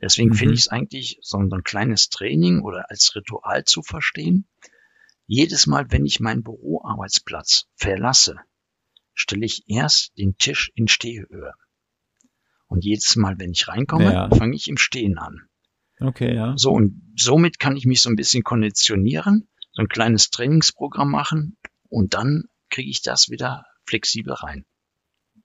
[0.00, 0.34] Deswegen mhm.
[0.34, 4.46] finde ich es eigentlich so ein kleines Training oder als Ritual zu verstehen.
[5.26, 8.36] Jedes Mal, wenn ich meinen Büroarbeitsplatz verlasse,
[9.14, 11.52] stelle ich erst den Tisch in Stehhöhe.
[12.66, 14.30] Und jedes Mal, wenn ich reinkomme, ja.
[14.30, 15.42] fange ich im Stehen an.
[16.00, 16.54] Okay, ja.
[16.56, 21.56] So, und somit kann ich mich so ein bisschen konditionieren, so ein kleines Trainingsprogramm machen
[21.88, 24.64] und dann kriege ich das wieder flexibel rein.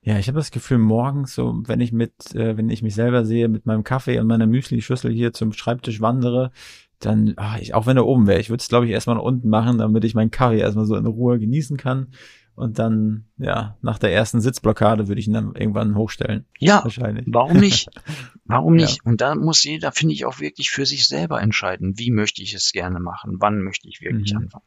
[0.02, 3.26] Ja, ich habe das Gefühl, morgens, so wenn ich mit, äh, wenn ich mich selber
[3.26, 6.52] sehe, mit meinem Kaffee und meiner Müsli-Schüssel hier zum Schreibtisch wandere,
[7.00, 9.24] dann, ach, ich, auch wenn er oben wäre, ich würde es, glaube ich, erstmal nach
[9.24, 12.08] unten machen, damit ich meinen Kaffee erstmal so in Ruhe genießen kann.
[12.56, 16.48] Und dann, ja, nach der ersten Sitzblockade würde ich ihn dann irgendwann hochstellen.
[16.58, 17.26] Ja, wahrscheinlich.
[17.28, 17.88] Warum nicht?
[18.46, 18.96] Warum nicht?
[18.96, 19.12] Ja.
[19.12, 22.56] Und da muss jeder, finde ich, auch wirklich für sich selber entscheiden, wie möchte ich
[22.56, 24.40] es gerne machen, wann möchte ich wirklich mhm.
[24.40, 24.66] anfangen.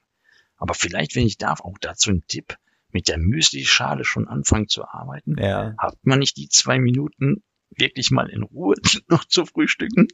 [0.57, 2.57] Aber vielleicht, wenn ich darf, auch dazu ein Tipp
[2.93, 5.37] mit der Müsli-Schale schon anfangen zu arbeiten?
[5.37, 5.75] Ja.
[5.77, 8.77] Hat man nicht die zwei Minuten wirklich mal in Ruhe
[9.09, 10.07] noch zu frühstücken?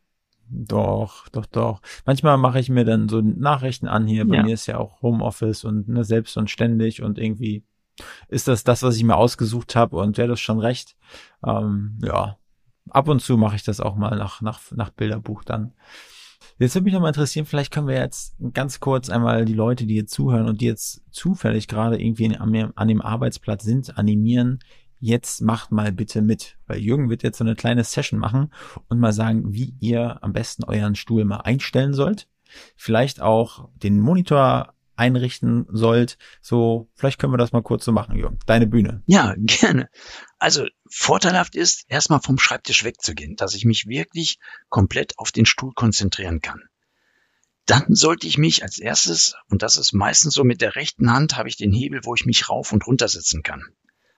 [0.49, 1.81] Doch, doch, doch.
[2.05, 4.27] Manchmal mache ich mir dann so Nachrichten an hier.
[4.27, 4.43] Bei ja.
[4.43, 7.65] mir ist ja auch Homeoffice und ne, selbst und ständig und irgendwie
[8.29, 10.97] ist das das, was ich mir ausgesucht habe und wäre das schon recht.
[11.45, 12.37] Ähm, ja,
[12.91, 15.73] ab und zu mache ich das auch mal nach, nach, nach Bilderbuch dann.
[16.59, 19.97] Jetzt würde mich nochmal interessieren, vielleicht können wir jetzt ganz kurz einmal die Leute, die
[19.97, 24.61] jetzt zuhören und die jetzt zufällig gerade irgendwie an, an dem Arbeitsplatz sind, animieren.
[24.99, 28.53] Jetzt macht mal bitte mit, weil Jürgen wird jetzt so eine kleine Session machen
[28.89, 32.29] und mal sagen, wie ihr am besten euren Stuhl mal einstellen sollt.
[32.77, 36.17] Vielleicht auch den Monitor einrichten sollt.
[36.41, 38.39] So, vielleicht können wir das mal kurz so machen, Jürgen.
[38.47, 39.03] Deine Bühne.
[39.07, 39.89] Ja, gerne.
[40.39, 45.73] Also vorteilhaft ist, erstmal vom Schreibtisch wegzugehen, dass ich mich wirklich komplett auf den Stuhl
[45.75, 46.63] konzentrieren kann.
[47.67, 51.37] Dann sollte ich mich als erstes, und das ist meistens so mit der rechten Hand,
[51.37, 53.65] habe ich den Hebel, wo ich mich rauf und runter setzen kann.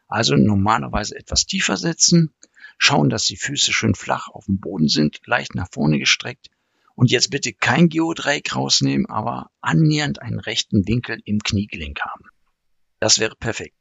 [0.09, 2.35] Also normalerweise etwas tiefer setzen,
[2.79, 6.49] schauen, dass die Füße schön flach auf dem Boden sind, leicht nach vorne gestreckt
[6.94, 12.25] und jetzt bitte kein Geodreieck rausnehmen, aber annähernd einen rechten Winkel im Kniegelenk haben.
[13.01, 13.77] Das wäre perfekt.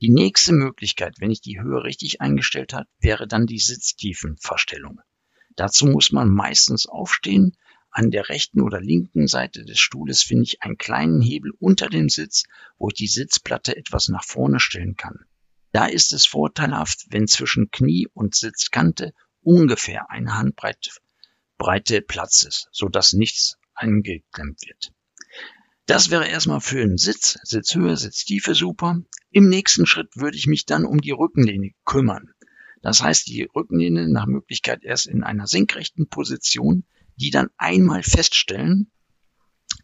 [0.00, 5.00] Die nächste Möglichkeit, wenn ich die Höhe richtig eingestellt habe, wäre dann die Sitztiefenverstellung.
[5.56, 7.56] Dazu muss man meistens aufstehen,
[7.90, 12.08] an der rechten oder linken Seite des Stuhles finde ich einen kleinen Hebel unter dem
[12.08, 12.44] Sitz,
[12.78, 15.26] wo ich die Sitzplatte etwas nach vorne stellen kann.
[15.74, 20.90] Da ist es vorteilhaft, wenn zwischen Knie und Sitzkante ungefähr eine Handbreite
[21.58, 24.92] Breite Platz ist, so dass nichts eingeklemmt wird.
[25.86, 29.00] Das wäre erstmal für einen Sitz, Sitzhöhe, Sitztiefe super.
[29.32, 32.30] Im nächsten Schritt würde ich mich dann um die Rückenlehne kümmern.
[32.80, 36.84] Das heißt, die Rückenlehne nach Möglichkeit erst in einer senkrechten Position,
[37.16, 38.92] die dann einmal feststellen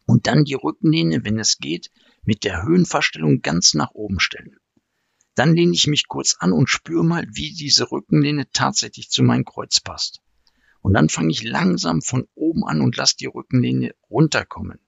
[0.06, 1.90] und dann die Rückenlehne, wenn es geht,
[2.22, 4.59] mit der Höhenverstellung ganz nach oben stellen.
[5.40, 9.44] Dann lehne ich mich kurz an und spüre mal, wie diese Rückenlehne tatsächlich zu meinem
[9.44, 10.20] Kreuz passt.
[10.82, 14.78] Und dann fange ich langsam von oben an und lasse die Rückenlehne runterkommen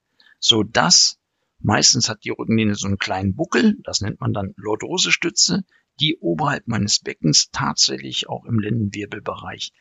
[0.43, 1.19] so dass
[1.61, 5.65] meistens hat die Rückenlehne so einen kleinen Buckel, das nennt man dann Lordosestütze,
[6.01, 9.73] die oberhalb meines Beckens tatsächlich auch im Lendenwirbelbereich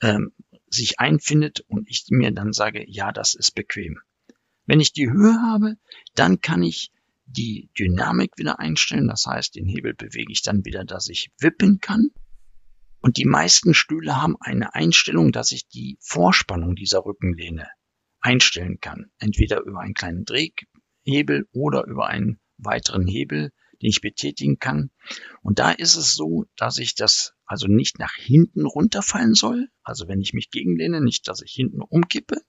[0.00, 0.32] ähm,
[0.68, 3.98] sich einfindet und ich mir dann sage, ja, das ist bequem.
[4.66, 5.76] Wenn ich die Höhe habe,
[6.14, 6.92] dann kann ich
[7.26, 9.08] die Dynamik wieder einstellen.
[9.08, 12.10] Das heißt, den Hebel bewege ich dann wieder, dass ich wippen kann.
[13.00, 17.68] Und die meisten Stühle haben eine Einstellung, dass ich die Vorspannung dieser Rückenlehne
[18.20, 19.10] einstellen kann.
[19.18, 23.50] Entweder über einen kleinen Drehhebel oder über einen weiteren Hebel,
[23.82, 24.90] den ich betätigen kann.
[25.42, 29.68] Und da ist es so, dass ich das also nicht nach hinten runterfallen soll.
[29.82, 32.40] Also wenn ich mich gegenlehne, nicht, dass ich hinten umkippe,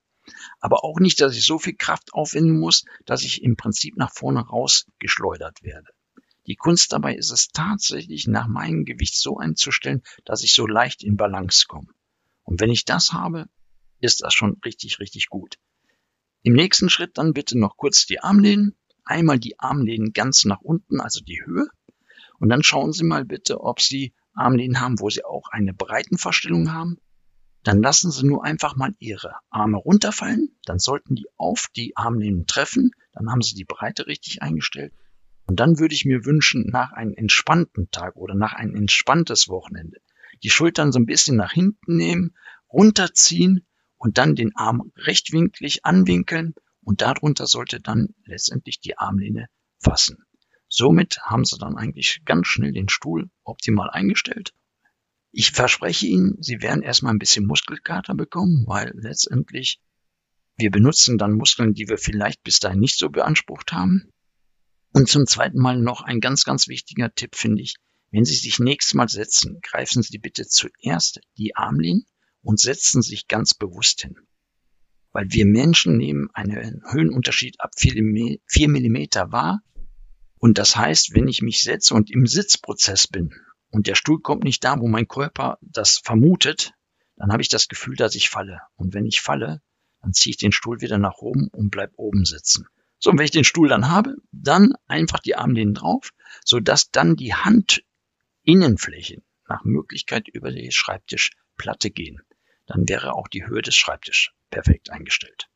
[0.60, 4.12] aber auch nicht, dass ich so viel Kraft aufwenden muss, dass ich im Prinzip nach
[4.12, 5.88] vorne rausgeschleudert werde.
[6.48, 11.04] Die Kunst dabei ist es tatsächlich nach meinem Gewicht so einzustellen, dass ich so leicht
[11.04, 11.88] in Balance komme.
[12.44, 13.48] Und wenn ich das habe,
[14.00, 15.58] ist das schon richtig, richtig gut.
[16.44, 18.76] Im nächsten Schritt dann bitte noch kurz die Armlehnen.
[19.04, 21.68] Einmal die Armlehnen ganz nach unten, also die Höhe.
[22.40, 26.72] Und dann schauen Sie mal bitte, ob Sie Armlehnen haben, wo Sie auch eine Breitenverstellung
[26.72, 27.00] haben.
[27.66, 30.56] Dann lassen Sie nur einfach mal Ihre Arme runterfallen.
[30.66, 32.92] Dann sollten die auf die Armlehnen treffen.
[33.12, 34.94] Dann haben Sie die Breite richtig eingestellt.
[35.48, 40.00] Und dann würde ich mir wünschen, nach einem entspannten Tag oder nach einem entspanntes Wochenende,
[40.44, 42.36] die Schultern so ein bisschen nach hinten nehmen,
[42.72, 43.66] runterziehen
[43.98, 49.48] und dann den Arm rechtwinklig anwinkeln und darunter sollte dann letztendlich die Armlehne
[49.80, 50.24] fassen.
[50.70, 54.54] Somit haben Sie dann eigentlich ganz schnell den Stuhl optimal eingestellt.
[55.38, 59.82] Ich verspreche Ihnen, Sie werden erstmal ein bisschen Muskelkater bekommen, weil letztendlich
[60.56, 64.14] wir benutzen dann Muskeln, die wir vielleicht bis dahin nicht so beansprucht haben.
[64.94, 67.76] Und zum zweiten Mal noch ein ganz, ganz wichtiger Tipp finde ich.
[68.12, 72.06] Wenn Sie sich nächstes Mal setzen, greifen Sie bitte zuerst die Armlehnen
[72.42, 74.16] und setzen sich ganz bewusst hin.
[75.12, 79.62] Weil wir Menschen nehmen einen Höhenunterschied ab 4 Millimeter wahr.
[80.38, 83.34] Und das heißt, wenn ich mich setze und im Sitzprozess bin
[83.76, 86.74] und der Stuhl kommt nicht da, wo mein Körper das vermutet,
[87.16, 88.62] dann habe ich das Gefühl, dass ich falle.
[88.76, 89.62] Und wenn ich falle,
[90.02, 92.68] dann ziehe ich den Stuhl wieder nach oben und bleib oben sitzen.
[93.00, 96.12] So, und wenn ich den Stuhl dann habe, dann einfach die Armlehnen drauf,
[96.44, 102.22] so dass dann die Handinnenflächen nach Möglichkeit über die Schreibtischplatte gehen
[102.66, 105.50] dann wäre auch die Höhe des Schreibtischs perfekt eingestellt.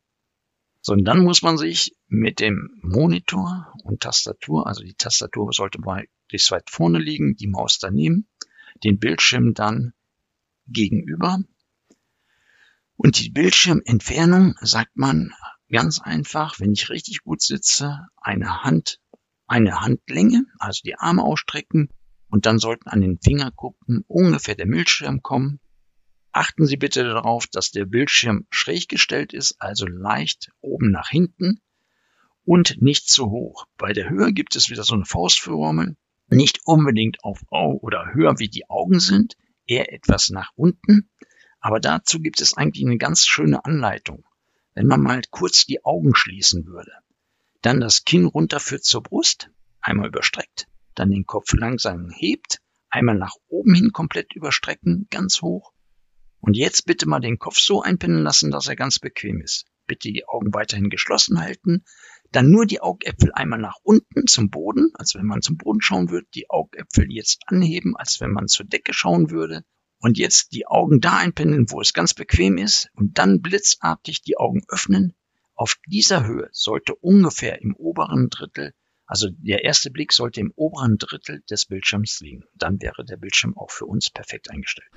[0.80, 5.80] So, und dann muss man sich mit dem Monitor und Tastatur, also die Tastatur sollte
[6.30, 8.28] möglichst weit vorne liegen, die Maus daneben,
[8.84, 9.92] den Bildschirm dann
[10.68, 11.42] gegenüber.
[12.96, 15.32] Und die Bildschirmentfernung sagt man
[15.72, 19.00] ganz einfach, wenn ich richtig gut sitze, eine Hand,
[19.48, 21.88] eine Handlänge, also die Arme ausstrecken
[22.28, 25.58] und dann sollten an den Fingerkuppen ungefähr der Bildschirm kommen
[26.32, 31.60] Achten Sie bitte darauf, dass der Bildschirm schräg gestellt ist, also leicht oben nach hinten
[32.44, 33.66] und nicht zu hoch.
[33.76, 35.96] Bei der Höhe gibt es wieder so eine Faustformel.
[36.30, 41.10] Nicht unbedingt auf oder höher wie die Augen sind, eher etwas nach unten.
[41.60, 44.24] Aber dazu gibt es eigentlich eine ganz schöne Anleitung.
[44.74, 46.92] Wenn man mal kurz die Augen schließen würde,
[47.60, 53.34] dann das Kinn runterführt zur Brust, einmal überstreckt, dann den Kopf langsam hebt, einmal nach
[53.48, 55.72] oben hin komplett überstrecken, ganz hoch
[56.40, 59.66] und jetzt bitte mal den Kopf so einpinnen lassen, dass er ganz bequem ist.
[59.86, 61.84] Bitte die Augen weiterhin geschlossen halten.
[62.32, 66.10] Dann nur die Augäpfel einmal nach unten zum Boden, als wenn man zum Boden schauen
[66.10, 66.26] würde.
[66.34, 69.64] Die Augäpfel jetzt anheben, als wenn man zur Decke schauen würde.
[69.98, 72.88] Und jetzt die Augen da einpinnen, wo es ganz bequem ist.
[72.94, 75.14] Und dann blitzartig die Augen öffnen.
[75.54, 78.72] Auf dieser Höhe sollte ungefähr im oberen Drittel,
[79.10, 82.44] also der erste Blick sollte im oberen Drittel des Bildschirms liegen.
[82.54, 84.88] Dann wäre der Bildschirm auch für uns perfekt eingestellt.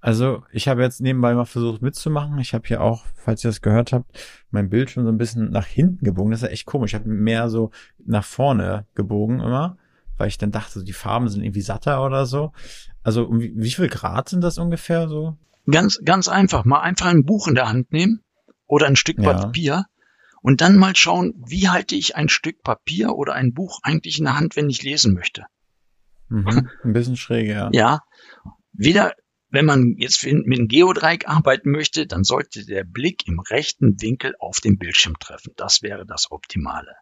[0.00, 2.38] Also ich habe jetzt nebenbei mal versucht mitzumachen.
[2.38, 4.18] Ich habe hier auch, falls ihr das gehört habt,
[4.50, 6.30] mein Bildschirm so ein bisschen nach hinten gebogen.
[6.30, 6.92] Das ist ja echt komisch.
[6.92, 7.70] Ich habe mehr so
[8.04, 9.78] nach vorne gebogen immer,
[10.16, 12.52] weil ich dann dachte, die Farben sind irgendwie satter oder so.
[13.02, 15.36] Also wie, wie viel Grad sind das ungefähr so?
[15.68, 16.64] Ganz, ganz einfach.
[16.64, 18.20] Mal einfach ein Buch in der Hand nehmen
[18.66, 19.32] oder ein Stück Ja.
[19.32, 19.86] Papier
[20.42, 24.26] und dann mal schauen, wie halte ich ein Stück Papier oder ein Buch eigentlich in
[24.26, 25.46] der Hand, wenn ich lesen möchte.
[26.28, 26.68] Mhm.
[26.84, 27.68] Ein bisschen schräg, ja.
[27.72, 28.00] Ja,
[28.72, 29.12] wieder,
[29.56, 34.34] wenn man jetzt mit einem Geodreieck arbeiten möchte, dann sollte der Blick im rechten Winkel
[34.38, 35.54] auf den Bildschirm treffen.
[35.56, 36.94] Das wäre das Optimale.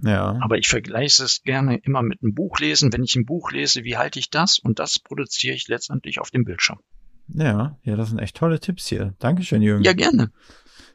[0.00, 0.38] Ja.
[0.40, 2.92] Aber ich vergleiche es gerne immer mit einem Buch lesen.
[2.92, 4.60] Wenn ich ein Buch lese, wie halte ich das?
[4.60, 6.78] Und das produziere ich letztendlich auf dem Bildschirm.
[7.26, 9.16] Ja, ja, das sind echt tolle Tipps hier.
[9.18, 9.82] Dankeschön, Jürgen.
[9.82, 10.30] Ja, gerne.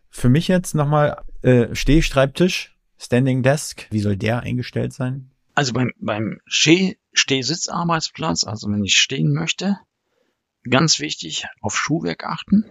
[0.09, 3.87] Für mich jetzt nochmal äh, Stehschreibtisch, Standing Desk.
[3.91, 5.31] Wie soll der eingestellt sein?
[5.53, 9.75] Also beim, beim Steh- Stehsitzarbeitsplatz, also wenn ich stehen möchte,
[10.69, 12.65] ganz wichtig, auf Schuhwerk achten.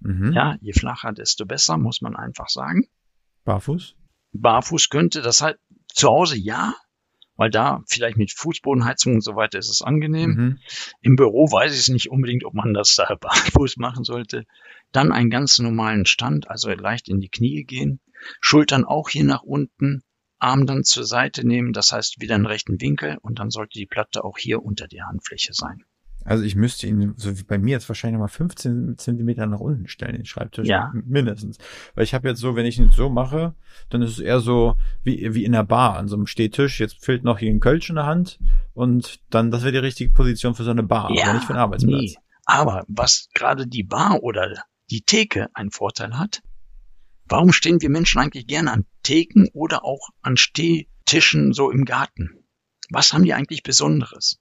[0.00, 0.32] Mhm.
[0.32, 2.88] Ja, je flacher, desto besser, muss man einfach sagen.
[3.44, 3.94] Barfuß?
[4.32, 6.74] Barfuß könnte das halt zu Hause ja,
[7.36, 10.30] weil da vielleicht mit Fußbodenheizung und so weiter ist es angenehm.
[10.30, 10.58] Mhm.
[11.00, 14.44] Im Büro weiß ich es nicht unbedingt, ob man das da barfuß machen sollte.
[14.92, 18.00] Dann einen ganz normalen Stand, also leicht in die Knie gehen.
[18.40, 20.02] Schultern auch hier nach unten,
[20.38, 23.86] Arm dann zur Seite nehmen, das heißt wieder einen rechten Winkel und dann sollte die
[23.86, 25.84] Platte auch hier unter der Handfläche sein.
[26.24, 29.60] Also ich müsste ihn, so wie bei mir jetzt wahrscheinlich noch mal 15 Zentimeter nach
[29.60, 30.68] unten stellen, den Schreibtisch.
[30.68, 30.92] Ja.
[30.92, 31.58] Mindestens.
[31.94, 33.54] Weil ich habe jetzt so, wenn ich ihn so mache,
[33.88, 36.80] dann ist es eher so wie, wie in der Bar an so einem Stehtisch.
[36.80, 38.38] Jetzt fehlt noch hier ein Kölsch in der Hand
[38.74, 41.62] und dann, das wäre die richtige Position für so eine Bar, aber nicht für einen
[41.62, 42.00] Arbeitsplatz.
[42.00, 42.16] nee.
[42.44, 46.42] Aber was gerade die Bar oder die Theke einen Vorteil hat,
[47.26, 52.30] warum stehen wir Menschen eigentlich gerne an Theken oder auch an Stehtischen so im Garten?
[52.90, 54.40] Was haben die eigentlich Besonderes?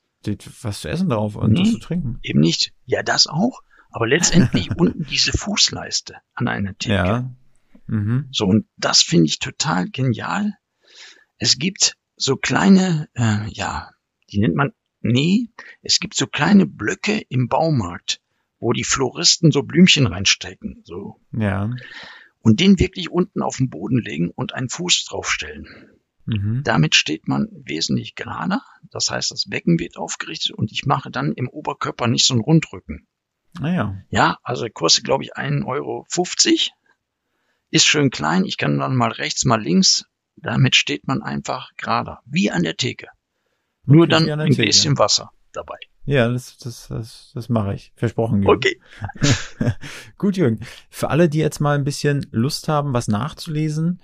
[0.62, 1.62] Was zu essen drauf und Nee.
[1.62, 2.19] was zu trinken.
[2.23, 2.73] Eben nicht.
[2.86, 3.62] Ja, das auch.
[3.91, 6.93] Aber letztendlich unten diese Fußleiste an einer Theke.
[6.95, 7.32] Ja.
[7.88, 8.27] Mhm.
[8.32, 10.53] So, und das finde ich total genial.
[11.38, 13.89] Es gibt so kleine, äh, ja,
[14.32, 15.47] die nennt man, nee,
[15.82, 18.21] es gibt so kleine Blöcke im Baumarkt,
[18.60, 21.19] wo die Floristen so Blümchen reinstecken, so.
[21.32, 21.71] Ja.
[22.41, 25.67] Und den wirklich unten auf den Boden legen und einen Fuß draufstellen.
[26.30, 26.62] Mhm.
[26.63, 28.62] Damit steht man wesentlich gerader.
[28.92, 32.44] Das heißt, das Becken wird aufgerichtet und ich mache dann im Oberkörper nicht so einen
[32.44, 33.08] Rundrücken.
[33.60, 33.98] Naja.
[34.10, 36.06] Ja, also kostet, glaube ich, 1,50 Euro.
[37.72, 38.46] Ist schön klein.
[38.46, 40.06] Ich kann dann mal rechts, mal links.
[40.36, 42.22] Damit steht man einfach gerader.
[42.26, 43.08] Wie an der Theke.
[43.86, 44.65] Nur Okay, dann ein Theke.
[44.68, 45.78] bisschen Wasser dabei.
[46.06, 47.92] Ja, das, das, das, das mache ich.
[47.96, 48.44] Versprochen.
[48.44, 48.56] Jürgen.
[48.56, 48.80] Okay.
[50.18, 50.60] Gut, Jürgen.
[50.89, 54.00] Für alle, die jetzt mal ein bisschen Lust haben, was nachzulesen,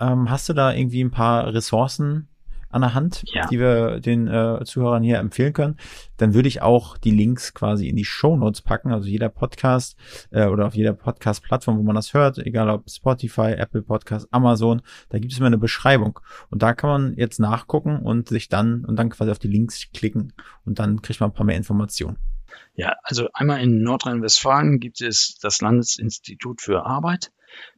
[0.00, 2.28] ähm, hast du da irgendwie ein paar Ressourcen
[2.70, 3.46] an der Hand, Ja.
[3.46, 5.76] die wir den äh, Zuhörern hier empfehlen können?
[6.18, 8.92] Dann würde ich auch die Links quasi in die Show Notes packen.
[8.92, 9.96] Also jeder Podcast
[10.32, 14.82] äh, oder auf jeder Podcast-Plattform, wo man das hört, egal ob Spotify, Apple Podcast, Amazon,
[15.08, 16.20] da gibt es immer eine Beschreibung.
[16.50, 19.90] Und da kann man jetzt nachgucken und sich dann und dann quasi auf die Links
[19.94, 20.34] klicken
[20.66, 22.18] und dann kriegt man ein paar mehr Informationen.
[22.74, 27.30] Ja, also einmal in Nordrhein-Westfalen gibt es das Landesinstitut für Arbeit.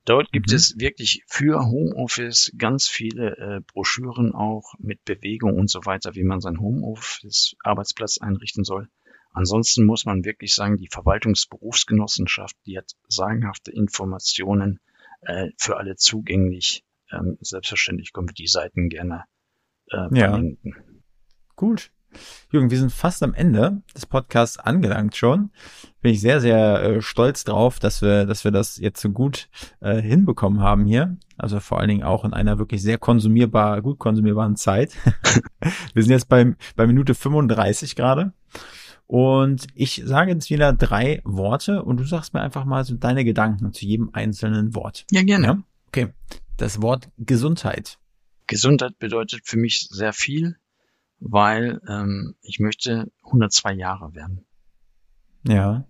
[0.05, 0.57] Dort gibt Mhm.
[0.57, 6.25] es wirklich für Homeoffice ganz viele äh, Broschüren auch mit Bewegung und so weiter, wie
[6.25, 8.89] man seinen Homeoffice-Arbeitsplatz einrichten soll.
[9.33, 14.81] Ansonsten muss man wirklich sagen, die Verwaltungsberufsgenossenschaft, die hat sagenhafte Informationen
[15.21, 16.85] äh, für alle zugänglich.
[17.13, 19.25] Ähm, selbstverständlich können wir die Seiten gerne
[19.91, 20.31] äh, Ja.
[20.31, 21.03] verlinken.
[21.57, 21.93] Gut.
[22.51, 25.51] Jürgen, wir sind fast am Ende des Podcasts angelangt schon.
[26.03, 29.49] Bin ich sehr, sehr äh, stolz drauf, dass wir, dass wir das jetzt so gut
[29.81, 31.17] äh, hinbekommen haben hier.
[31.37, 34.93] Also vor allen Dingen auch in einer wirklich sehr konsumierbar, gut konsumierbaren Zeit.
[35.95, 38.33] wir sind jetzt bei, bei Minute 35 gerade.
[39.07, 43.25] Und ich sage jetzt wieder drei Worte und du sagst mir einfach mal so deine
[43.25, 45.05] Gedanken zu jedem einzelnen Wort.
[45.11, 45.47] Ja, gerne.
[45.47, 45.63] Ja?
[45.89, 46.09] Okay.
[46.57, 47.99] Das Wort Gesundheit.
[48.47, 50.59] Gesundheit bedeutet für mich sehr viel,
[51.21, 54.45] weil ähm, ich möchte 102 Jahre werden.
[55.47, 55.87] Ja.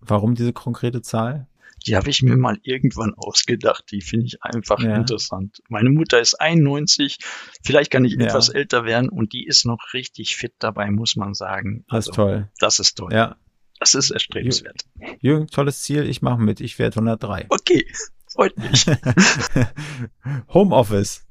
[0.00, 1.46] Warum diese konkrete Zahl?
[1.86, 3.84] Die habe ich mir mal irgendwann ausgedacht.
[3.92, 4.96] Die finde ich einfach Ja.
[4.96, 5.62] interessant.
[5.68, 7.18] Meine Mutter ist 91.
[7.62, 8.26] Vielleicht kann ich Ja.
[8.26, 11.84] etwas älter werden und die ist noch richtig fit dabei, muss man sagen.
[11.88, 12.50] Das Also, ist toll.
[12.58, 13.12] Das ist toll.
[13.12, 13.36] Ja.
[13.78, 14.82] Das ist erstrebenswert.
[15.20, 16.02] Jürgen, tolles Ziel.
[16.08, 16.60] Ich mache mit.
[16.60, 17.46] Ich werde 103.
[17.48, 17.86] Okay,
[18.26, 18.84] freut mich.
[20.52, 21.24] Homeoffice.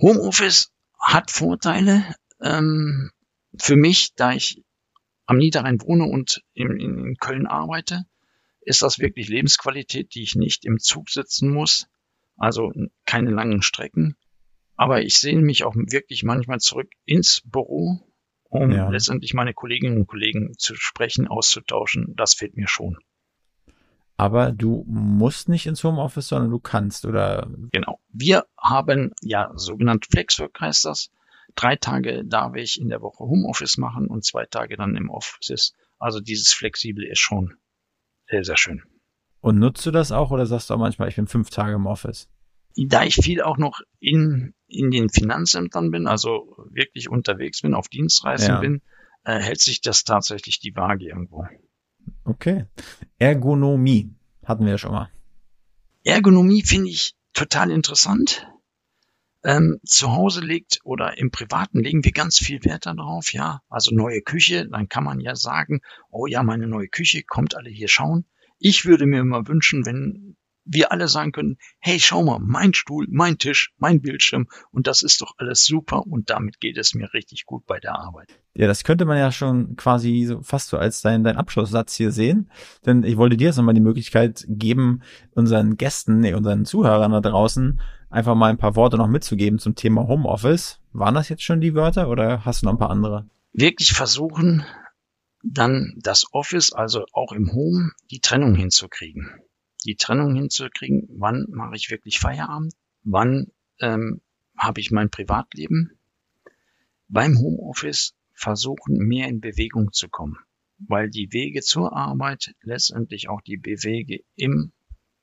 [0.00, 2.04] Homeoffice hat Vorteile.
[2.40, 3.10] Ähm,
[3.58, 4.62] für mich, da ich
[5.26, 8.04] am Niederrhein wohne und in, in, in Köln arbeite,
[8.60, 11.86] ist das wirklich Lebensqualität, die ich nicht im Zug sitzen muss.
[12.36, 12.72] Also
[13.04, 14.16] keine langen Strecken.
[14.76, 17.98] Aber ich sehne mich auch wirklich manchmal zurück ins Büro,
[18.44, 18.88] um Ja.
[18.88, 22.14] letztendlich meine Kolleginnen und Kollegen zu sprechen, auszutauschen.
[22.16, 22.96] Das fehlt mir schon.
[24.18, 28.00] Aber du musst nicht ins Homeoffice, sondern du kannst oder Genau.
[28.08, 31.10] Wir haben ja sogenannt Flexwork heißt das.
[31.54, 35.72] Drei Tage darf ich in der Woche Homeoffice machen und zwei Tage dann im Office.
[36.00, 37.54] Also dieses Flexible ist schon
[38.28, 38.82] sehr, sehr schön.
[39.40, 41.86] Und nutzt du das auch oder sagst du auch manchmal, ich bin fünf Tage im
[41.86, 42.28] Office?
[42.76, 47.88] Da ich viel auch noch in, in den Finanzämtern bin, also wirklich unterwegs bin, auf
[47.88, 48.60] Dienstreisen ja.
[48.60, 48.82] bin,
[49.22, 51.46] äh, hält sich das tatsächlich die Waage irgendwo.
[52.24, 52.66] Okay.
[53.18, 55.10] Ergonomie hatten wir ja schon mal.
[56.04, 58.46] Ergonomie finde ich total interessant.
[59.44, 63.60] Ähm, zu Hause legt oder im Privaten legen wir ganz viel Wert darauf, ja.
[63.68, 65.80] Also neue Küche, dann kann man ja sagen,
[66.10, 68.24] oh ja, meine neue Küche, kommt alle hier schauen.
[68.58, 70.36] Ich würde mir immer wünschen, wenn
[70.70, 75.02] wir alle sagen können, hey, schau mal, mein Stuhl, mein Tisch, mein Bildschirm und das
[75.02, 78.28] ist doch alles super und damit geht es mir richtig gut bei der Arbeit.
[78.54, 82.12] Ja, das könnte man ja schon quasi so fast so als dein, dein Abschlusssatz hier
[82.12, 82.50] sehen,
[82.84, 85.02] denn ich wollte dir jetzt nochmal die Möglichkeit geben,
[85.32, 89.74] unseren Gästen, nee, unseren Zuhörern da draußen einfach mal ein paar Worte noch mitzugeben zum
[89.74, 90.80] Thema Homeoffice.
[90.92, 93.26] Waren das jetzt schon die Wörter oder hast du noch ein paar andere?
[93.52, 94.64] Wirklich versuchen,
[95.42, 99.30] dann das Office, also auch im Home, die Trennung hinzukriegen
[99.84, 104.20] die Trennung hinzukriegen, wann mache ich wirklich Feierabend, wann ähm,
[104.56, 105.98] habe ich mein Privatleben.
[107.08, 110.36] Beim Homeoffice versuchen, mehr in Bewegung zu kommen,
[110.78, 114.72] weil die Wege zur Arbeit, letztendlich auch die Wege im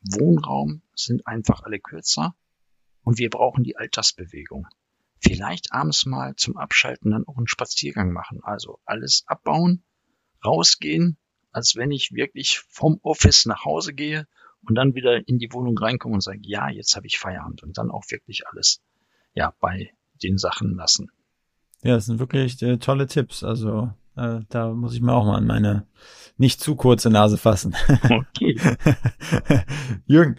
[0.01, 2.35] Wohnraum sind einfach alle kürzer
[3.03, 4.67] und wir brauchen die Alltagsbewegung.
[5.19, 9.83] Vielleicht abends mal zum Abschalten dann auch einen Spaziergang machen, also alles abbauen,
[10.43, 11.17] rausgehen,
[11.51, 14.27] als wenn ich wirklich vom Office nach Hause gehe
[14.67, 17.77] und dann wieder in die Wohnung reinkommen und sagen, ja, jetzt habe ich Feierabend und
[17.77, 18.81] dann auch wirklich alles
[19.33, 19.91] ja bei
[20.23, 21.09] den Sachen lassen.
[21.83, 23.43] Ja, das sind wirklich äh, tolle Tipps.
[23.43, 25.85] Also äh, da muss ich mir auch mal an meine
[26.37, 27.75] nicht zu kurze Nase fassen.
[28.03, 28.59] Okay.
[30.05, 30.35] Jürgen,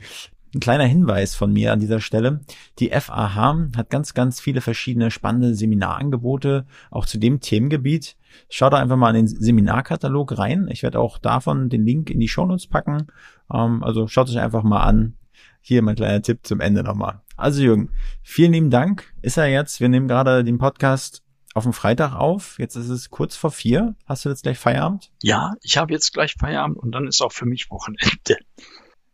[0.57, 2.41] ein kleiner Hinweis von mir an dieser Stelle.
[2.79, 8.17] Die FAH hat ganz, ganz viele verschiedene spannende Seminarangebote, auch zu dem Themengebiet.
[8.49, 10.69] Schaut da einfach mal in den Seminarkatalog rein.
[10.71, 13.07] Ich werde auch davon den Link in die Shownotes packen.
[13.53, 15.17] Ähm, also schaut euch einfach mal an.
[15.61, 17.21] Hier mein kleiner Tipp zum Ende nochmal.
[17.37, 17.91] Also Jürgen,
[18.23, 19.13] vielen lieben Dank.
[19.21, 21.23] Ist er jetzt, wir nehmen gerade den Podcast
[21.55, 22.59] auf dem Freitag auf.
[22.59, 23.95] Jetzt ist es kurz vor vier.
[24.07, 25.11] Hast du jetzt gleich Feierabend?
[25.23, 28.37] Ja, ich habe jetzt gleich Feierabend und dann ist auch für mich Wochenende.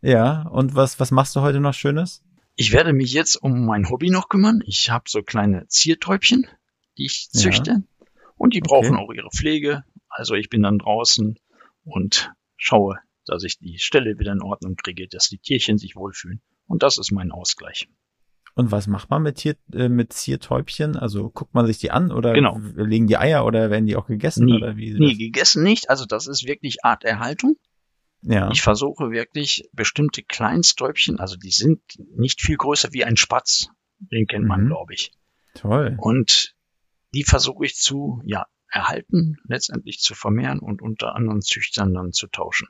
[0.03, 2.23] Ja, und was, was machst du heute noch Schönes?
[2.55, 4.61] Ich werde mich jetzt um mein Hobby noch kümmern.
[4.65, 6.45] Ich habe so kleine Ziertäubchen,
[6.97, 7.71] die ich züchte.
[7.71, 8.07] Ja.
[8.35, 9.03] Und die brauchen okay.
[9.03, 9.85] auch ihre Pflege.
[10.09, 11.39] Also ich bin dann draußen
[11.85, 16.41] und schaue, dass ich die Stelle wieder in Ordnung kriege, dass die Tierchen sich wohlfühlen.
[16.67, 17.87] Und das ist mein Ausgleich.
[18.55, 20.97] Und was macht man mit, Tier, äh, mit Ziertäubchen?
[20.97, 22.59] Also guckt man sich die an oder genau.
[22.75, 24.45] legen die Eier oder werden die auch gegessen?
[24.45, 25.89] Nee, oder wie nee gegessen nicht.
[25.89, 27.55] Also das ist wirklich Arterhaltung.
[28.23, 28.49] Ja.
[28.51, 31.81] Ich versuche wirklich bestimmte Kleinstäubchen, also die sind
[32.15, 33.67] nicht viel größer wie ein Spatz.
[33.99, 34.67] Den kennt man, mhm.
[34.67, 35.11] glaube ich.
[35.55, 35.97] Toll.
[35.99, 36.55] Und
[37.13, 42.27] die versuche ich zu, ja, erhalten, letztendlich zu vermehren und unter anderen Züchtern dann zu
[42.27, 42.67] tauschen.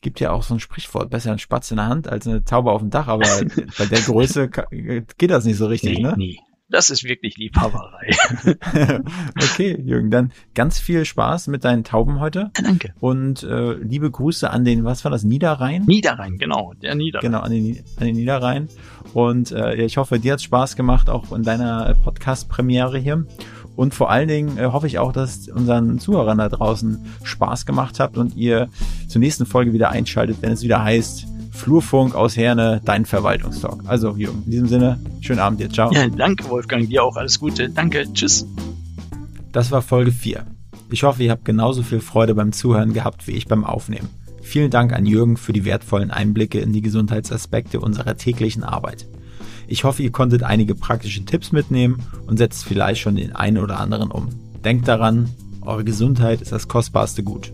[0.00, 2.72] Gibt ja auch so ein Sprichwort, besser ein Spatz in der Hand als eine Taube
[2.72, 3.24] auf dem Dach, aber
[3.78, 6.14] bei der Größe geht das nicht so richtig, nee, ne?
[6.16, 6.38] Nee.
[6.70, 8.10] Das ist wirklich Liebhaberei.
[9.42, 12.50] okay, Jürgen, dann ganz viel Spaß mit deinen Tauben heute.
[12.56, 12.92] Ja, danke.
[13.00, 15.84] Und äh, liebe Grüße an den, was war das, Niederrhein?
[15.86, 17.30] Niederrhein, genau, der Niederrhein.
[17.30, 18.68] Genau, an den, an den Niederrhein.
[19.14, 23.26] Und äh, ich hoffe, dir hat Spaß gemacht, auch in deiner Podcast-Premiere hier.
[23.74, 27.98] Und vor allen Dingen äh, hoffe ich auch, dass unseren Zuhörern da draußen Spaß gemacht
[27.98, 28.68] habt und ihr
[29.06, 33.82] zur nächsten Folge wieder einschaltet, wenn es wieder heißt Flurfunk aus Herne, dein Verwaltungstalk.
[33.86, 35.68] Also, Jürgen, in diesem Sinne, schönen Abend dir.
[35.68, 35.92] Ciao.
[35.92, 36.88] Ja, danke, Wolfgang.
[36.88, 37.68] Dir auch alles Gute.
[37.68, 38.10] Danke.
[38.12, 38.46] Tschüss.
[39.52, 40.46] Das war Folge 4.
[40.90, 44.08] Ich hoffe, ihr habt genauso viel Freude beim Zuhören gehabt wie ich beim Aufnehmen.
[44.40, 49.06] Vielen Dank an Jürgen für die wertvollen Einblicke in die Gesundheitsaspekte unserer täglichen Arbeit.
[49.66, 53.80] Ich hoffe, ihr konntet einige praktische Tipps mitnehmen und setzt vielleicht schon den einen oder
[53.80, 54.30] anderen um.
[54.64, 55.28] Denkt daran,
[55.60, 57.52] eure Gesundheit ist das kostbarste Gut.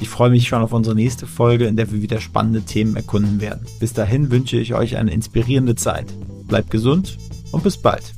[0.00, 3.40] Ich freue mich schon auf unsere nächste Folge, in der wir wieder spannende Themen erkunden
[3.40, 3.66] werden.
[3.80, 6.06] Bis dahin wünsche ich euch eine inspirierende Zeit.
[6.46, 7.18] Bleibt gesund
[7.50, 8.14] und bis bald.